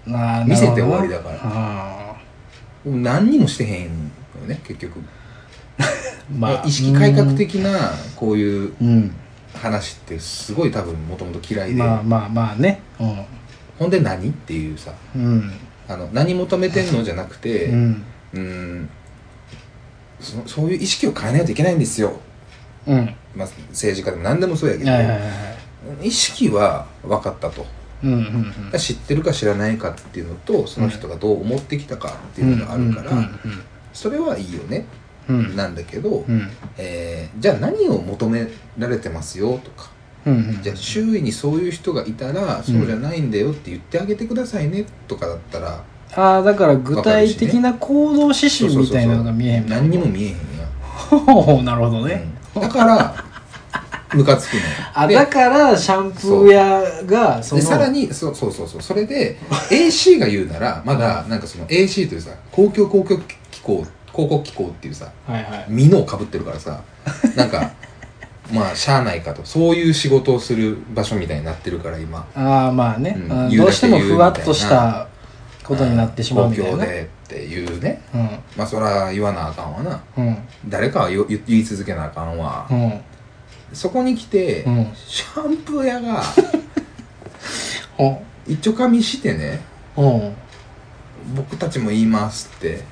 [0.06, 0.44] ら。
[0.44, 1.38] 見せて終わりだから。
[1.44, 2.09] あ
[2.84, 3.88] 何にもしてへん
[4.34, 5.00] のよね結局、
[6.32, 9.12] ー意識改革的なこういううん。
[9.52, 12.80] 話ってすごい多分もともと嫌いで、まあまあまあね。
[13.78, 14.92] ほんで何っていうさ。
[15.14, 15.24] うん。
[15.24, 15.52] うん
[15.90, 18.90] あの何求めてんのじゃなくてう うんーん
[20.20, 22.20] そそういう意識を変えないといけないんですよ、
[22.86, 23.14] うん。
[23.34, 24.90] まあ、政治家でも何でもそうやけど、
[26.00, 27.66] 意識は分かったと
[28.02, 28.78] うんうんうん。
[28.78, 33.30] 知ってるか知らないかっていうのとその人がどう思ってきたかっていうのがあるから、うん
[33.92, 34.86] それはいいよね。
[35.28, 35.56] うん。
[35.56, 36.48] なんだけど、うん。
[36.78, 38.48] えーじゃあ何を求め
[38.78, 39.90] られてますよとか。
[40.26, 45.82] うんうんじゃあ周囲にそういう人がいたらそうじゃないんだよって言ってあげてくださいねとかだったら
[46.14, 49.68] ああだから具体的な行動指針みたいなのが見えへん。
[49.68, 50.38] 何にも見えへんや、
[51.08, 52.62] ほうなるほどね、うん。
[52.62, 53.24] だから
[54.14, 59.36] ムカつくのであだからシャンプー屋がそのでさらにそうそうそうそうそれで
[59.70, 65.94] AC が言うならまだなんかその AC というさ公共公共機構広告機構っていうさはいはい。
[65.94, 66.82] をかぶってるからさ
[67.36, 67.72] なんか
[68.52, 69.44] まあしゃあないかと。
[69.44, 72.26] そういう仕事をする場所みたいになってるから今。
[72.34, 73.48] ああまあね、うん。
[73.48, 75.06] うどうしてもふわっとした
[75.62, 76.70] ことになってしまうみたいな。
[76.72, 78.02] 公共でっていうね。
[78.12, 78.28] うん。
[78.56, 80.00] まあそら言わなあかんわな。
[80.18, 80.36] うん。
[80.68, 83.00] 誰かは言言言い続けなあかんわ、うん
[83.72, 84.92] そこに来て、うん。
[84.94, 86.22] シャンプー屋が
[87.96, 89.60] ほ一丁紙してね
[89.96, 90.32] うん。
[91.34, 92.82] 僕たちも言いますって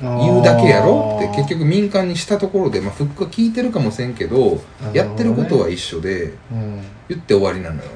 [0.00, 1.18] 言うだけやろ？
[1.22, 4.98] って結局民間にしたところで、まあ、フックは聞いてるかもせんけどなるほどね。
[4.98, 6.82] やってることは一緒でうん。
[7.08, 7.90] 言って終わりなのよ。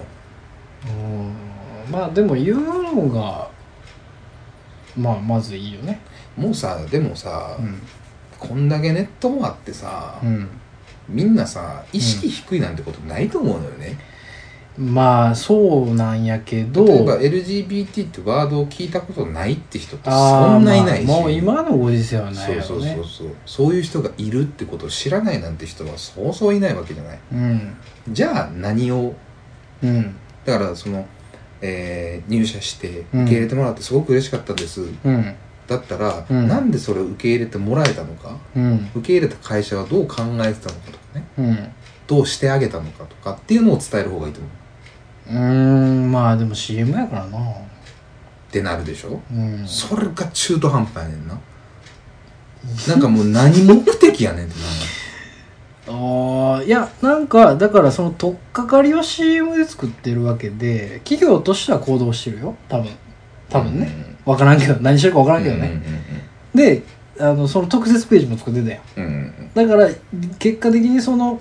[0.89, 1.93] うん。
[1.93, 3.49] まあでも言うのが
[4.97, 6.01] まあまずいいよね。
[6.37, 7.81] もうさでもさ、うん。
[8.39, 10.49] こんだけネットもあってさ、うん
[11.09, 13.99] みんなさ意識低いなんてことないと思うのよね、
[14.79, 16.85] まあそうなんやけど。
[16.85, 22.65] 例えば LGBT ってワードを聞いたことないって人ってそんないないし、まあもう今のご時世はないそうやろね。
[22.67, 23.75] そうそうそうそう。
[23.75, 27.19] いう人がいるってことを知らないなんて人はそうそういないわけじゃない。
[27.33, 27.77] うん。
[28.09, 29.15] じゃあ何を？
[29.83, 30.17] うん。
[30.45, 31.07] だからその、
[31.61, 33.23] えー入社してうん。
[33.23, 35.35] 受け入れてもらってすごく嬉しかったです、うん
[35.67, 36.49] だったら、うん。
[36.49, 38.37] なんでそれを受け入れてもらえたのか？
[38.57, 38.91] うん。
[38.95, 41.25] 受け入れた会社はどう考えてたのかとかね。
[41.39, 41.73] うん。
[42.07, 44.53] どうしてあげたのかとかっていうのを伝える方がいいと思う。
[45.31, 47.39] うーんまあでも CM やからな。
[47.39, 47.53] っ
[48.51, 49.67] てなるでしょ、うん。
[49.67, 51.39] それが中途半端やねんな。
[52.89, 54.55] なんかもう何目的やねんって
[55.91, 62.55] ああいやなんかだからその取っかかりを CM で作ってるわけで企業としては行動してるよ。
[62.69, 62.91] 多分。
[63.51, 65.83] 多分ね、分からんけど何してるか分からんけどね、
[66.55, 66.83] で
[67.19, 69.51] あのその特設ページも作ってたようんうんうんうんうん。
[69.55, 69.89] だから
[70.39, 71.41] 結果的にその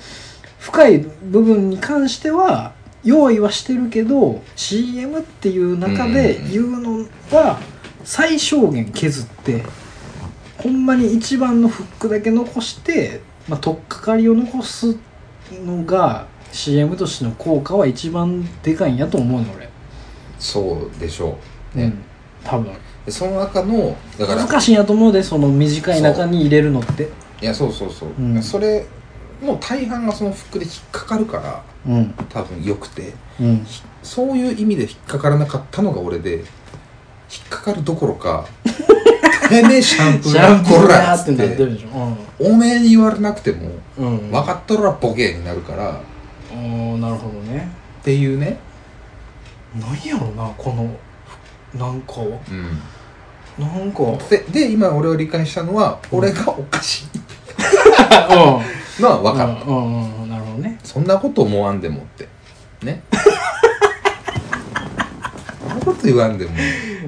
[0.59, 2.73] 深い部分に関しては
[3.03, 7.59] 用意はしてるけど CM っていう中で言うのは
[8.03, 9.63] 最小限削って
[10.57, 14.97] ほんまに一番のフックだけ残して、まあ、取っかかりを残す
[15.65, 19.69] のが CM としての効果は一番でかいんやと思うの俺、
[20.39, 21.37] そうでしょ
[21.75, 21.77] う。
[21.77, 22.05] ね、うん、
[22.43, 22.73] 多分。
[23.05, 27.09] でその中のだから難しいんやと思うでその短い中に入れるのって。
[27.41, 28.41] いやそうそうそう、うん。
[28.41, 28.85] それ
[29.41, 32.13] もう大半がそのフックで引っかかるからうん。
[32.29, 33.13] 多分よくて。
[33.39, 33.65] うん。
[34.01, 36.43] そういう意味で引っかからなかったのが俺で引っ
[37.49, 38.45] かかるどころか
[39.49, 41.35] てめえシャンプーシやャンプーこらやって。
[41.35, 45.95] てってるでしょおめえに言われなくてもうん、うん、分かっとるらボケになるからっ
[46.51, 47.69] おーなるほどね。
[48.03, 48.57] ていうね。
[49.75, 50.95] 何やろなこの
[51.77, 52.79] なんかうん。
[53.57, 57.05] なんかうんでで今俺を理解したのは俺がおかしい。
[58.33, 59.01] うん。
[59.01, 60.79] のは分かった、うんなるほどね。
[60.83, 62.27] そんなこと思わんでもって。
[62.83, 63.03] ね。
[65.61, 66.51] そんなこと言わんでも。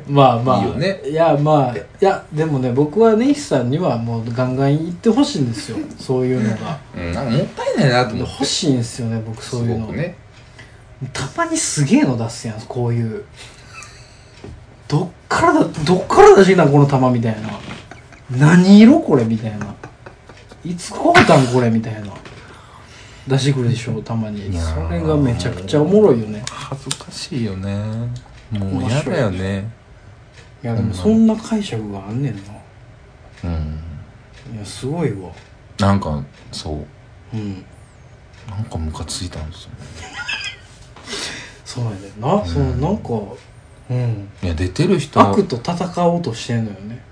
[0.07, 0.59] まあまあ。
[0.59, 1.01] いいよね。
[1.05, 5.77] いやまあいやでもね僕はネイスさんにはもうガンガン言ってほしいんですよ。
[5.99, 6.79] そういうのが。
[6.97, 8.33] うんなんかもったいないなと思って。
[8.33, 9.87] 欲しいんですよね僕そういうの。
[9.87, 10.15] ね。
[11.13, 13.25] たまにすげえの出すやんこういう
[14.87, 17.49] どっからだどっから出してきたんこの玉みたいな。
[18.31, 19.75] 何色これみたいな。
[20.63, 22.13] いつ買うたんこれみたいな。
[23.27, 24.51] 出してくるでしょたまに。
[24.57, 26.43] それがめちゃくちゃおもろいよね。
[26.51, 27.75] 恥ずかしいよね。
[28.51, 29.67] もう嫌だよね。
[30.63, 32.41] いやでもそんな解釈があんねんな。
[33.43, 33.79] うん。
[34.55, 35.31] いやすごいわ。
[35.79, 36.85] なんかそ
[37.33, 37.37] う。
[37.37, 37.65] うん。
[38.49, 39.69] なんかムカついたんですよ
[41.65, 43.09] そうやねんな、そのなんか
[43.89, 44.29] うん。
[44.43, 47.03] いや出てる人悪と戦おうとしてんのよね。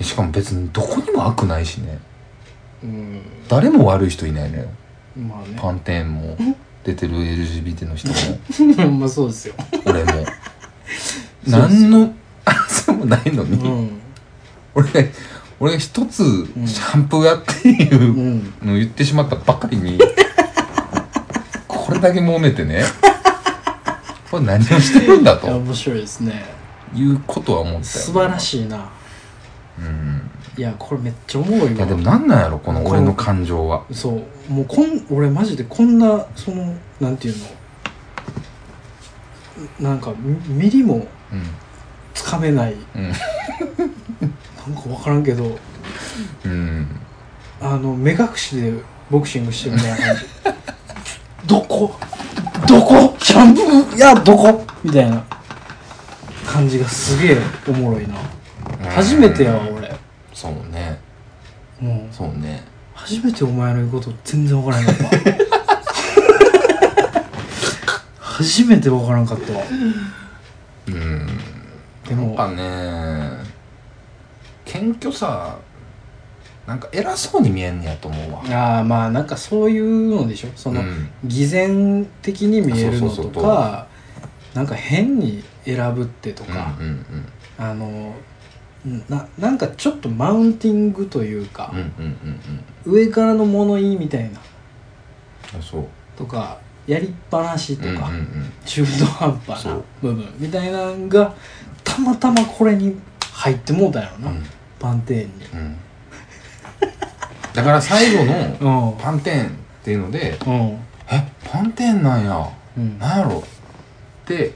[0.00, 1.98] しかも別にどこにも悪ないしね。
[2.82, 3.22] うん。
[3.48, 4.68] 誰も悪い人いないのよ。
[5.16, 5.56] まあね。
[5.60, 6.36] パンテーンも
[6.84, 8.90] 出てる LGBT の人も。
[8.98, 9.54] まあそうですよ。
[9.84, 10.12] 俺も。
[11.46, 12.12] 何の
[12.44, 14.00] 争いもないのに、うん。
[14.74, 15.08] 俺が
[15.60, 16.24] 俺が一つ
[16.66, 18.52] シャンプーやっていううん。
[18.62, 19.98] のを言ってしまったばかりに
[21.68, 22.82] これだけ揉めてね
[24.32, 26.42] これ何をしてるんだ いやと面白いですね。
[26.94, 27.84] いうことは思ったよ。
[27.84, 28.88] 素晴らしいな。
[29.78, 30.30] うん。
[30.56, 31.70] いやこれめっちゃおもろいわ。
[31.72, 33.82] いやでもなんなんやろこの俺の感情は。
[33.92, 34.52] そう。
[34.52, 37.34] もうこん俺マジでこんなそのなんていう
[39.80, 39.90] の。
[39.90, 41.42] なんかミミリもうん。
[42.14, 42.74] つかめない。
[42.96, 43.02] うん。
[43.02, 45.58] なんか分からんけど。
[46.46, 46.86] うん。
[47.60, 48.72] あの目隠しで
[49.10, 50.22] ボクシングしてるみたいな感じ。
[51.46, 51.94] どこ？
[52.66, 53.16] どこ？
[53.20, 54.64] シャンプやどこ？
[54.82, 55.24] みたいな
[56.46, 57.36] 感じがすげえ
[57.68, 58.14] おもろいな。
[58.90, 59.94] 初めてやわ俺。
[60.32, 60.98] そうね。
[61.80, 62.14] もう。
[62.14, 62.64] そうね。
[62.94, 65.08] 初めてお前の言うこと全然分からんかった
[68.18, 69.62] 初めて分からんかったわ。
[70.88, 71.26] うん。
[72.08, 72.28] でも。
[72.28, 73.42] やっぱね
[74.64, 75.58] 謙虚さ
[76.66, 78.42] なんか偉そうに見えんねやと思うわ。
[78.50, 80.48] ああまあなんかそういうのでしょ。
[80.54, 81.10] その、うん。
[81.24, 83.88] 偽善的に見えるのとそうそうそうか
[84.54, 87.26] なんか変に選ぶってとか、うんうん
[87.58, 88.14] あの
[89.08, 92.40] ななんかちょっとマウンティングというかうんうんうん
[92.86, 92.92] うん。
[92.92, 94.40] 上からの物言いみたいな。
[95.56, 95.86] うんそう。
[96.16, 98.52] とかやりっぱなしとか、うんうんうん。
[98.64, 101.34] 中途半端な部分みたいなのが
[101.82, 102.96] たまたまこれに
[103.32, 104.42] 入ってもうたんやろな、うん。
[104.78, 105.76] パンテーンにうん
[107.54, 108.98] だから最後のうん。
[108.98, 109.50] パンテーンっ
[109.84, 110.78] ていうのでうん。
[111.10, 112.48] えパンテーンなんや。
[112.76, 112.98] うん。
[112.98, 113.38] なんやろ？
[113.40, 113.42] っ
[114.26, 114.52] て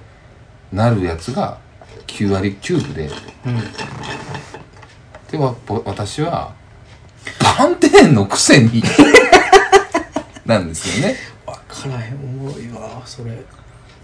[0.72, 1.58] なるやつが
[2.06, 3.10] 9割9分で。
[3.46, 3.60] うん。
[5.30, 6.54] でわぼ私は
[7.40, 8.82] パンテーンのくせに
[10.46, 11.16] なんですよね。
[11.44, 11.54] 分
[11.90, 12.14] からへん。
[12.14, 13.32] おもろいわそれ。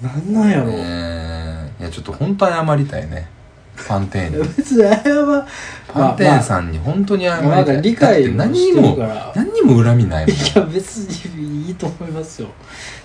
[0.02, 1.70] なんなんやろ、え。
[1.78, 3.28] ーいやちょっと本当謝りたいね
[3.76, 5.46] パンテーンに 別にあれは
[5.88, 10.36] パンテーンさんに本当に謝りまあなんか理解だって何にしてるもから何にも恨みないもん。
[10.36, 10.96] いや別
[11.34, 12.48] にいいと思いますよ。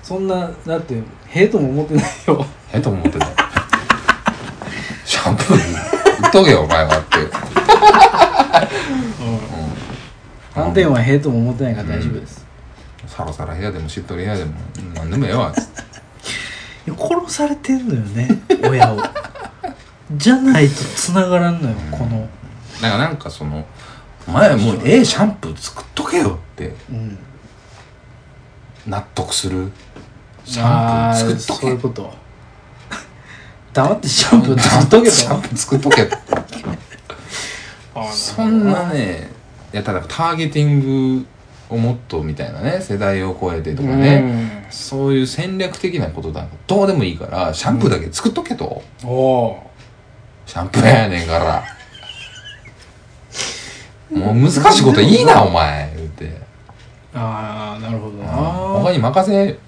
[0.04, 2.46] そんなだってへえとも思ってないよ。
[2.74, 3.28] えと思ってた
[5.06, 7.18] シャンプー売っとけよお前はって。
[10.54, 12.44] パンテーンはへえとも思ってないから大丈夫です、
[13.06, 15.82] サラサラ部屋でもしっとり部屋でもうん何でもええわつって。
[16.88, 18.98] いや殺されてんのよね親を
[20.16, 22.28] じゃないと繋がらんのよこの。
[22.82, 23.66] だからなんかその
[24.28, 26.74] お前もうええシャンプー作っとけよって。
[26.90, 27.18] うん。
[28.88, 29.72] 納得する？
[30.46, 32.14] シャンプー作っとそういうけこと。
[33.74, 36.10] 黙ってシャンプー作っとけ シャンとプー作っとけ
[38.12, 39.30] そんなね
[39.72, 41.26] いやただターゲティング
[41.70, 49.58] をもっとみたいなね世代を超えてとかね、そういう戦略的なことなんかどうでもいいからシャンプーだけ作っとけと、うん、おー
[50.48, 51.64] シャンプーやねんから。
[54.10, 56.32] もう難しいこといいなお前言って。
[57.14, 58.28] ああなるほどな。
[58.32, 59.60] 他に任せって。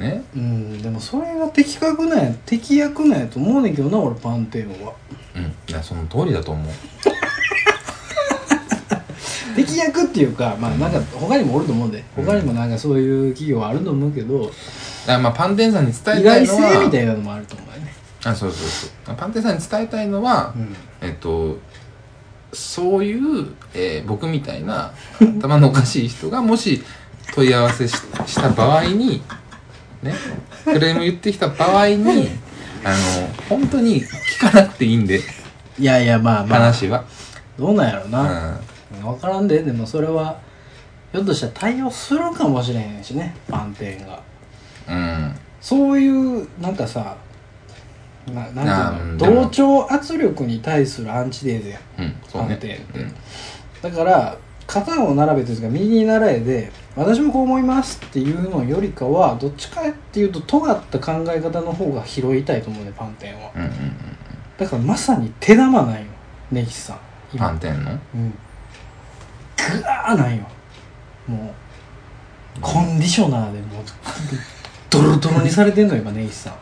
[0.00, 0.22] ね。
[0.34, 4.92] うんでもそれが的確なんや敵役なんやと思うねんけどな俺パンテーンは。
[5.34, 5.42] うん。
[5.68, 6.68] いやその通りだと思う。
[9.56, 11.90] 敵役っていうかまあなんか他にもおると思うん。
[11.90, 14.44] で他にもなんかそういう企業はあると思うけど。
[14.44, 14.52] だか
[15.14, 16.72] らまあパンテンさんに伝意えたい外のは。
[16.74, 17.71] 性みたいなのもあると思う
[18.24, 18.68] あそうそう
[19.06, 19.16] そう。
[19.16, 20.76] パンテンさんに伝えたいのは、うん。
[21.00, 21.58] えっと
[22.52, 24.92] そういう、えー僕みたいな
[25.40, 26.82] 頭のおかしい人がもし
[27.34, 27.96] 問い合わせし
[28.26, 29.22] した場合に
[30.02, 30.14] ね
[30.64, 32.28] クレーム言ってきた場合に
[32.84, 32.96] あの
[33.48, 35.20] 本当に聞かなくていいんで
[35.78, 37.04] いやいやまあまあ話は、
[37.58, 38.60] どうなんやろうな、ん、
[39.02, 40.36] 分からんででもそれは
[41.12, 44.20] ひょっとしたら対応するかもしれへんしねパンテーンが。
[44.88, 45.36] うん。
[45.60, 47.16] そういうなんかさ
[48.26, 51.78] なあなんていうの同調圧力に対するアンチテーゼや。
[51.98, 52.48] んうんそうね。
[52.48, 53.14] パンテーンって
[53.82, 63.72] だから肩を並べというか右に習えで私もこう思いますっていうのよりかはどっちかっていうと尖った考え方の方が拾いたいと思うねパンテンはうんうんうん。
[64.56, 66.06] だからまさに手玉なんよ
[66.50, 67.38] 根岸さん。
[67.38, 67.90] パンテンの？
[68.14, 68.30] うん。
[68.30, 68.36] グ
[69.84, 70.44] ワーなんよ。
[71.26, 71.54] も
[72.56, 73.84] うコンディショナーでもう
[74.90, 76.52] ドロドロにされてんのよ今根岸さん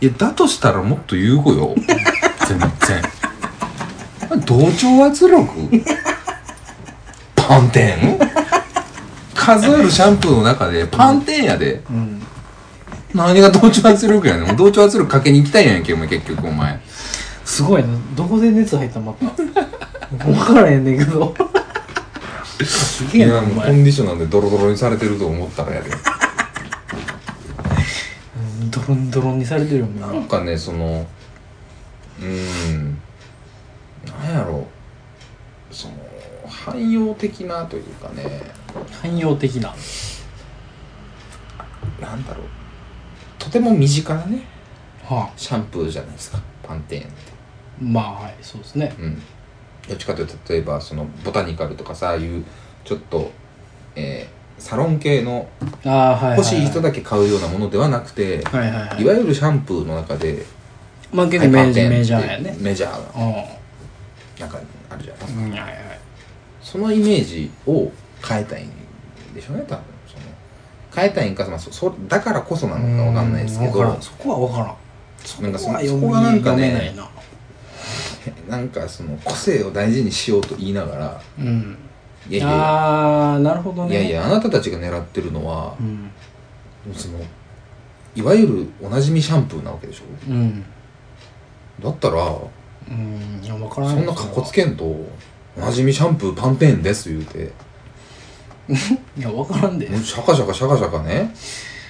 [0.00, 1.74] いやだとしたらもっと言うごよ。
[2.46, 4.42] 全然。
[4.46, 5.46] 同調圧力。
[7.34, 8.18] パンテン。
[9.34, 11.82] 数えるシャンプーの中でパンテンやで。
[11.90, 12.22] うん
[13.14, 14.54] 何が同調圧力やねん。
[14.56, 16.78] 同調圧力かけに行きたいやんけお前結局お前。
[17.44, 19.26] すごいなどこで熱入ったまた
[20.24, 21.34] 分からへんねんけど。
[22.62, 23.70] すいげえなコ前。
[23.72, 25.88] ンディショナーでドロドロにされてると思ったらやで。
[25.90, 26.17] うん
[28.70, 30.06] ドロンドロンにされてるよみんな。
[30.06, 31.06] なんかねその
[32.20, 33.00] うーん
[34.06, 34.66] なんやろ。
[35.70, 35.94] その
[36.48, 38.42] 汎用的なというかね。
[39.02, 39.74] 汎用的な。
[42.00, 42.46] なんだろう。
[43.38, 44.44] とても身近なね。
[45.04, 45.32] はあ。
[45.36, 46.40] シャンプーじゃないですか。
[46.62, 47.12] パンテーンって。
[47.80, 48.94] まあはいそうですね。
[48.98, 49.22] うん。
[49.88, 52.44] どっちかというと例えばそのボタニカルとかさいう
[52.84, 53.30] ちょっと
[53.94, 55.48] えーサロン系の
[55.84, 59.02] 欲しい人だけ買うようなものではなくて、はいはいはい。
[59.02, 60.44] いわゆるシャンプーの中で
[61.12, 62.56] まあ結構メジャーやね。
[62.60, 63.18] メジャー。
[63.18, 65.40] なうなんかあるじゃないですか。
[65.40, 65.74] んはいはい。
[66.62, 67.90] そのイメージを
[68.22, 68.70] 変えたいん
[69.34, 69.84] でしょうね多分。
[70.06, 70.22] その
[70.94, 74.76] 変えたいんか、まあ、そそだからこそなのかわかんないですけどそこは分からん。
[75.24, 76.94] そなんかそそこがなんか読ね
[78.48, 81.76] なんかその個性を大事にしようと言いながらうん
[82.28, 82.48] いやいや。
[82.48, 83.92] ああなるほどね。
[83.92, 86.10] いやいやあなたたちが狙ってるのはうん。
[86.94, 87.18] その
[88.14, 90.04] いわゆるおなじみシャンプーなわけでしょ。
[90.28, 90.64] うん。
[91.80, 92.16] だったら
[92.88, 93.94] うんいや分からん。
[93.94, 95.10] そんなかっこつけんとお
[95.60, 97.52] なじみシャンプーパンテーンです言うて。
[99.18, 99.86] いや分からんで。
[99.86, 101.34] シャカシャカシャカシャカね。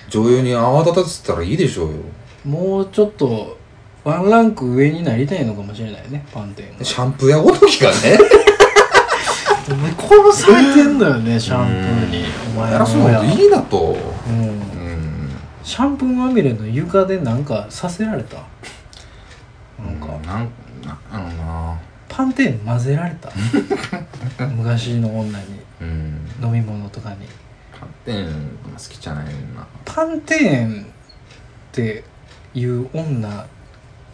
[0.09, 1.97] 女優に泡立たせたらいいでしょうよ。
[2.45, 3.59] もうちょっと
[4.05, 8.19] ワンランク上になりたいのかもしれないねパンテンがシャンプー屋ごときがね
[10.09, 12.25] 殺されてんのよねシャンプーに。
[12.57, 13.97] お前やらそう親いいなと。
[14.29, 14.41] うん。
[14.43, 14.59] うん
[15.63, 18.37] シャンプーまみれの床でなんかさせられた？
[19.79, 20.07] なんか。
[20.27, 20.51] なん
[20.83, 21.79] なあのな。
[22.09, 23.31] パンテーン混ぜられた？
[24.57, 25.61] 昔の女に。
[25.83, 26.29] うん。
[26.43, 27.27] 飲み物とかに。
[27.79, 29.31] パンテーン好きじゃないな。
[29.85, 30.87] パンテーンっ
[31.73, 32.03] て
[32.55, 33.47] いう女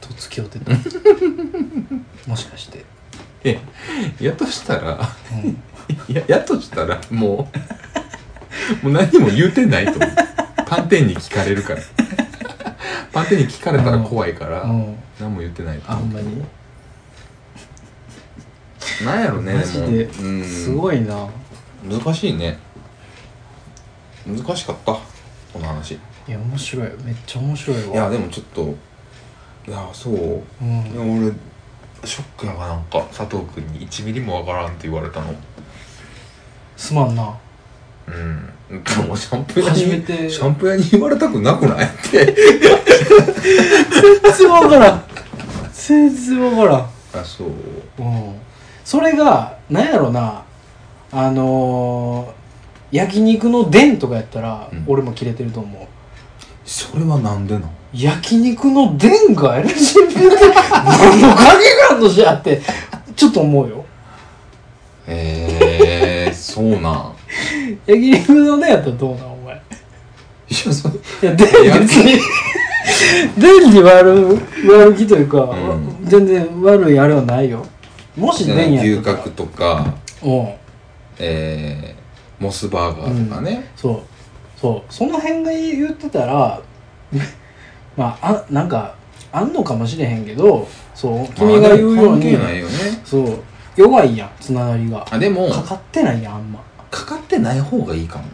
[0.01, 0.73] と付き合ってた？
[2.29, 2.85] もしかして、
[3.45, 3.61] え
[4.21, 4.99] やとしたら
[5.45, 5.63] うん、
[6.09, 7.51] ややとしたらも
[8.83, 10.11] うもう何も言うてないと思う。
[10.67, 11.81] パンテーンに聞かれるから。
[13.13, 14.97] パンテーンに聞かれたら怖いからうん。
[15.21, 16.03] 何も言ってないと思う。
[16.03, 16.45] あんまに？
[19.05, 19.87] なんやろねマジで？
[20.07, 20.13] も。
[20.23, 20.45] うん。
[20.45, 21.29] すごいな。
[21.85, 22.59] 難しいね。
[24.27, 25.01] 難しかったこ
[25.59, 25.93] の話。
[25.93, 26.89] いいや面白い。
[27.05, 27.97] めっちゃ面白いわ。
[27.97, 28.75] やでもちょっと
[29.69, 30.15] いやそう。
[30.63, 30.87] うん。
[30.87, 31.33] いや俺
[32.09, 33.01] ショックやわなんか。
[33.13, 35.35] 佐藤君に1ミリもわからんって言われたの
[36.77, 37.35] すまんな。
[38.07, 38.51] うん。
[38.69, 40.29] でもシャンプー屋に初めて。
[40.29, 41.85] シャンプー屋に言われたくなくない？
[41.87, 42.35] って全
[44.39, 45.05] 然わからん。
[45.73, 46.81] 全然わからん。
[47.21, 47.49] あそう。
[47.99, 48.35] うん。
[48.85, 50.43] それがなんやろな。
[51.13, 54.85] あのー、焼肉の伝とかやったら、うん。
[54.89, 55.87] 俺もキレてると思う。
[56.65, 57.71] それはなんでなん？
[57.93, 60.19] 焼肉の伝が LGBT
[60.73, 62.61] 何の影があんのじゃって
[63.15, 63.85] ちょっと思うよ。
[65.07, 65.54] へえ
[66.55, 67.15] そうなん。
[67.85, 69.55] 焼肉の伝やったらどうなんお前。
[69.55, 69.59] い
[70.67, 72.21] やそれいや伝別に
[73.37, 74.39] 伝に悪
[74.69, 76.05] 悪気というか、うん。
[76.05, 77.67] 全然悪いあれはないよ。
[78.17, 79.19] もし伝や牛ったら。
[79.19, 80.29] 角とかう。
[80.29, 80.55] ん
[81.19, 84.03] えー、モスバーガーとかね、そう。
[84.61, 84.93] そう。
[84.93, 86.61] その辺が言ってたら
[87.97, 88.95] まああなんか
[89.33, 92.75] あんのかもしれへんけどそう君が言うように、関係ないよね。
[93.05, 93.43] そう
[93.77, 95.07] 弱いやんつながりが。
[95.11, 95.49] あでも。
[95.51, 96.61] かかってないやんあんま。
[96.91, 98.25] かかってない方がいいかも。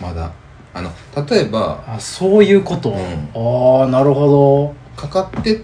[0.00, 0.32] まだ。
[0.74, 0.90] あの
[1.28, 1.84] 例えば。
[1.86, 2.96] あそういうこと、うん。
[2.96, 5.62] ああなるほかかって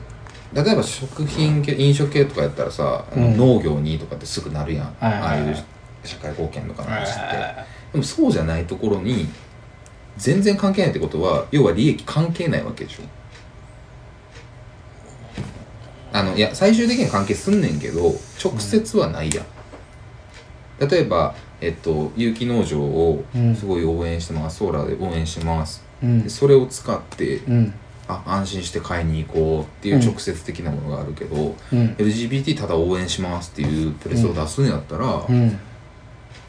[0.53, 3.37] 例えば食品系飲食系とかやったらさ、うん。
[3.37, 5.23] 農業にとかってすぐなるやん、はいはいはい。
[5.23, 5.57] ああいう
[6.05, 7.21] 社会貢献とかどの話って、
[7.93, 9.29] でもそうじゃないところに
[10.17, 13.03] 全然関係ないってことは要は利益関係ないわけでしょ
[16.13, 23.57] あのいや最終的には関係すんねんけど直接はないやん、例えばえっと有機農場をうん。
[23.57, 25.83] すごい応援してます、ソーラーで応援してます。
[26.03, 26.23] うん。
[26.23, 27.75] でそれを使ってうん。
[28.09, 31.95] あ安心して買いに行こうっていう直接的なものがあるけど、うん。
[31.99, 35.59] LGBT ただ応援しますっていうプレスを出すんやったら、うん。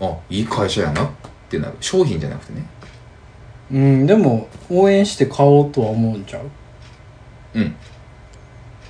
[0.02, 1.10] あいい会社やなっっ
[1.50, 1.76] てなる。
[1.80, 2.66] 商品じゃなくてね。
[3.72, 4.08] うん。
[4.08, 6.50] でも応援して買おうとは思うんちゃう？
[7.54, 7.76] うん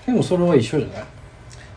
[0.05, 1.05] でもそれは一緒じゃない？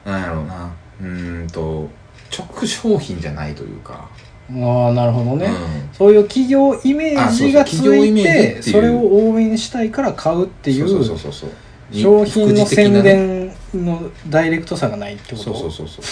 [0.05, 0.70] なんやろうな。
[1.01, 1.89] うーんと
[2.37, 4.09] 直商品じゃないというか。
[4.49, 5.89] ああなるほどね、うん。
[5.93, 11.51] そういう企業イメージがつあそうそう企業イいメージっていそれを応援したいから買うっていそうそううそうそう
[11.93, 16.03] 商品の宣ね伝のダイレクトさがないってことそうそうそうそ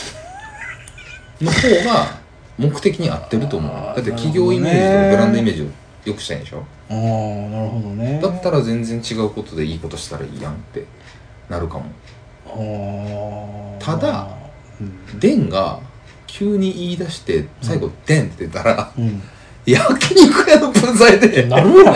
[1.40, 1.58] うの方
[1.88, 2.18] が
[2.58, 5.66] 目的に合ってると思うだあーって企業イメージとかブランドイメージを
[6.04, 10.84] 良くしたいんでしょああなるほどねだったら全然違うことでいいことしたらいいやんって
[11.54, 13.76] なるかも。
[13.78, 14.28] ただ
[14.80, 15.78] うん、デンが
[16.26, 19.22] 急に言い出して最後「デン」って出たらうん。
[19.64, 21.94] 焼肉屋の分際でなるやん。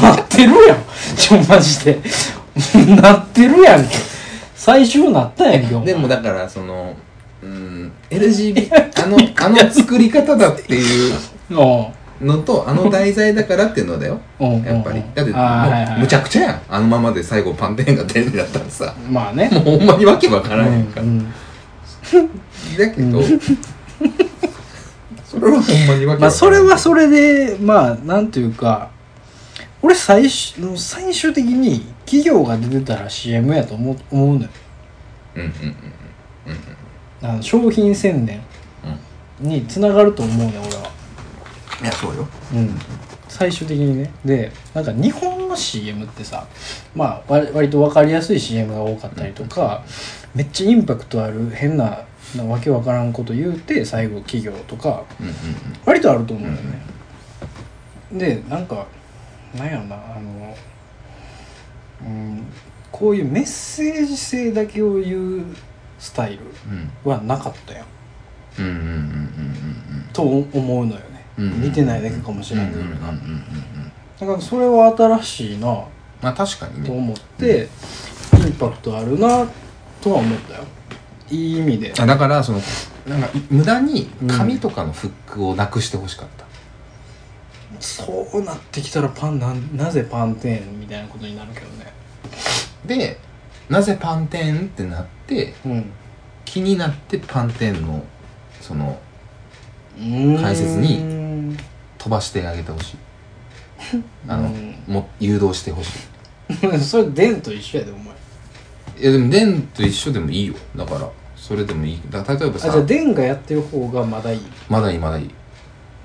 [0.00, 0.78] なってるやん。
[1.16, 2.00] ちょマジで。
[3.00, 3.96] なってるやんけ。
[4.54, 6.96] 最終なったやんけでもだからその
[7.42, 11.14] うん LGBT あのあの作り方だっていう
[11.50, 11.86] うん
[12.22, 14.20] のとあの題材だからっていうのだよ。
[14.40, 15.02] うんやっぱり。
[15.14, 16.60] だってもうむちゃくちゃやん。
[16.68, 18.94] あのままで最後パンテーンがデンになったらさ。
[19.10, 19.48] まあね。
[19.52, 21.26] もうほんまにわけわからんやんか、うんうん。
[22.78, 23.22] だけど、
[25.24, 26.20] それはほんまにわけわからん。
[26.20, 28.90] まあそれはそれでまあなんていうか
[29.82, 34.48] 俺最終最終的に企業が出てたら CM やと思う思うのよ。
[35.36, 35.74] うんうんうん
[37.22, 38.40] あの商品宣伝
[39.40, 40.90] につながると思うね俺は
[41.82, 42.28] いやそうよ。
[42.54, 42.78] うん。
[43.28, 44.12] 最終的にね。
[44.24, 46.46] でなんか日本の CM ってさ
[46.94, 49.84] まあ割割と分かりやすい CM が多かったりとか、
[50.34, 52.04] めっちゃインパクトある変な
[52.36, 55.34] なわけわからんこと言うて最後企業とかうんうん
[55.84, 56.82] 割とあると思うんだよね、
[58.12, 58.86] でなんか
[59.54, 60.56] なんやろなあの
[62.02, 62.44] うん
[62.90, 65.44] こういうメッセージ性だけを言う
[65.98, 66.44] スタイル
[67.04, 67.84] うんはなかったよ
[68.58, 71.11] うんうんうんうんうんと思うのよね、うん
[71.50, 72.84] 見てないだけかもしうんれないけど
[74.20, 75.66] だからそれは新しいな。
[76.20, 76.86] まあ確かにね。
[76.86, 77.68] と思って、
[78.38, 79.46] インパクトあるな
[80.00, 80.64] とは思ったよ。
[81.30, 81.92] いい意味で。
[81.98, 82.60] あだからその
[83.06, 86.44] なんか無駄に紙とかのフックをなくしてほしかった、
[87.80, 91.92] そうなってきたらパンなんなぜパンテーンみたいなことになるけどね。
[92.86, 93.18] で
[93.68, 95.92] なぜパンテーンってなってうん。
[96.44, 98.04] 気になってパンテーンの
[98.60, 99.00] その
[99.96, 100.98] 解解説に
[102.02, 102.96] 飛ばしてあげてほしい。
[104.28, 104.50] あの、
[104.86, 106.78] も誘導してほしい。
[106.80, 108.04] それデンと一緒やでお前。
[109.00, 110.54] いやでもデンと一緒でもいいよ。
[110.76, 112.00] だからそれでもいい。
[112.10, 114.40] だから例えばさあじゃあデンがやってる方がまだいい？
[114.68, 115.30] まだいいまだいい。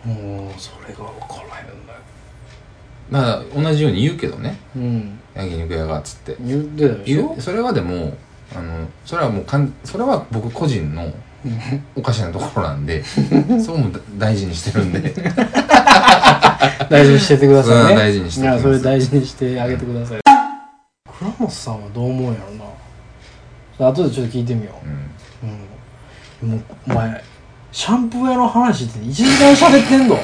[0.07, 1.99] もうそれが分からへんのよ
[3.09, 4.57] まあ同じように言うけどね。
[4.75, 5.19] うん。
[5.35, 6.35] 焼肉屋がっつって。
[6.39, 8.15] 言ってたでしょ言うそれはでも
[8.55, 11.11] あのそれはもうかんそれは僕個人の
[11.95, 13.03] おかしなところなんで
[13.63, 15.13] そうも大事にしてるんで。
[16.89, 17.91] 大事にしててくださいね。
[17.91, 20.19] うん大事にしてそれ大事にしてあげてください。
[21.19, 22.39] 倉本さんはどう思うんや
[23.79, 23.89] ろな。
[23.89, 24.87] 後でちょっと聞いてみよう。
[25.45, 25.49] ん。
[25.49, 26.49] ううん。
[26.51, 27.23] もうお前
[27.71, 30.17] シャンプー屋の話って1時間喋ってんの。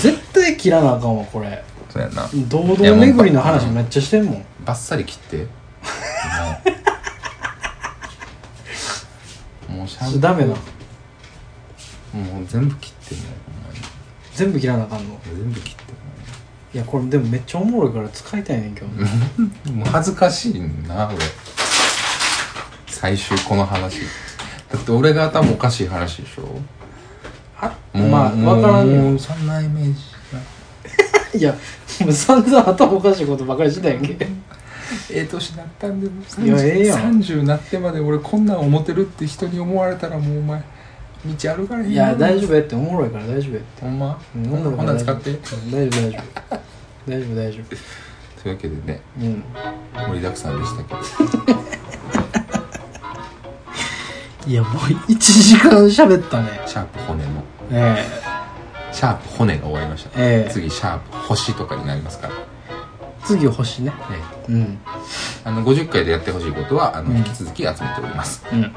[0.00, 1.62] 絶対切らなあかんわこれ。
[1.90, 2.28] そうやな。
[2.48, 4.44] 堂々巡りの話めっちゃしてんもん。
[4.64, 5.46] バッサリ切って
[9.86, 10.20] うシャンプー。
[10.20, 10.48] ダメな。
[10.48, 10.58] もう
[12.46, 13.30] 全部切ってんまに。
[14.34, 15.18] 全部切らなあかんの？
[15.24, 15.82] 全部切って
[16.74, 19.08] いやこれでもめっちゃおもろいから使いたいねんけどね。
[19.72, 21.16] もう恥ずかしいな俺
[22.88, 24.00] 最終この話。
[24.70, 26.60] だって俺が頭おかしい話でしょ？
[27.60, 29.94] あもうまあ分からんよもうそんなイメー
[31.32, 31.54] ジ いや
[32.00, 34.26] もう散々頭おかしいことばかりしてたやんけ
[35.10, 37.20] ええ年なったんでもいやええやん。
[37.20, 40.62] 30なってまで俺こんなん思ってるって人に思われたらもうお前
[41.24, 43.82] 道歩かれへんいや大丈夫やっておもろいから大丈夫やって。
[43.82, 44.18] ほんま？
[44.36, 45.30] うんほんなほんなら使って。
[45.30, 46.22] うん大丈夫大丈夫。
[47.08, 47.76] 大丈夫大丈夫。
[48.42, 49.44] というわけでねうん。
[49.94, 50.94] 盛りだくさんでしたけ
[51.52, 51.56] ど。
[54.46, 54.72] いやもう
[55.10, 56.60] 1時間喋ったね。
[56.66, 57.30] シャープ骨の。
[57.72, 58.04] え。
[58.92, 60.50] シャープ骨が終わりました、ええ。
[60.50, 62.34] 次シャープ星とかになりますから、
[63.26, 63.92] 次星ね。
[64.48, 64.78] うん。
[65.44, 67.16] あの50回でやってほしいことはあの、うん。
[67.18, 68.44] 引き続き集めております。
[68.52, 68.72] うん。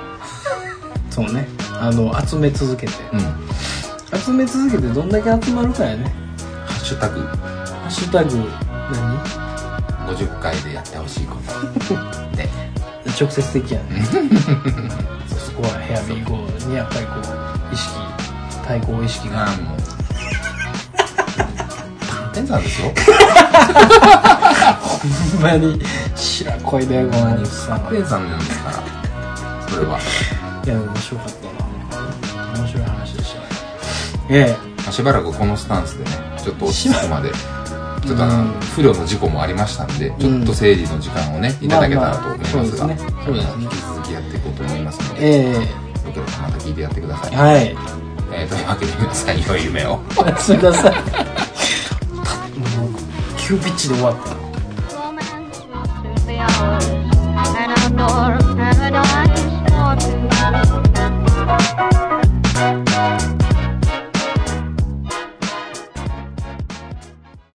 [1.10, 1.48] そうね。
[1.80, 2.94] あの集め続けて。
[3.14, 3.20] うん。
[3.20, 6.12] ハ集め続けてどんだけ集まるかやね。
[6.80, 7.20] ッシュタグ。
[7.20, 8.38] ハッシュタグ
[8.92, 11.94] 何？50回でやってほしいこと。
[12.36, 12.50] で。
[13.20, 14.02] 直接的やね。
[15.28, 17.14] そこはヘアビーゴーにやっぱりこ
[17.72, 17.94] う意識
[18.66, 19.48] 対抗意識が。
[19.48, 19.99] あもう
[22.40, 22.88] パンテンさんですよ。
[24.80, 25.80] ほんまに
[26.16, 28.74] 白恋だよこのおっさんパンテンさんなんですから
[29.70, 30.00] それは。
[30.66, 33.40] いや面白かったな面白い話でした。
[33.42, 33.48] ね
[34.30, 34.36] え。
[34.38, 37.32] えあしばらくこのスタンスでねちょっと落ち着くまで。
[37.32, 43.58] ちょっとあの、うん不慮の事故もありましたんでちょっと整理の時間をねいただけたらと思いますが、まあまあそうですね。
[43.58, 45.60] ね引き続きやっていこうと思いますのでえよ
[46.14, 47.76] ければまた聞いてやってください、えはい。
[48.32, 50.00] えーというわけで皆さん良い夢を。
[50.16, 50.94] おやすみなさい
[53.50, 54.20] 急ピッチで終わった。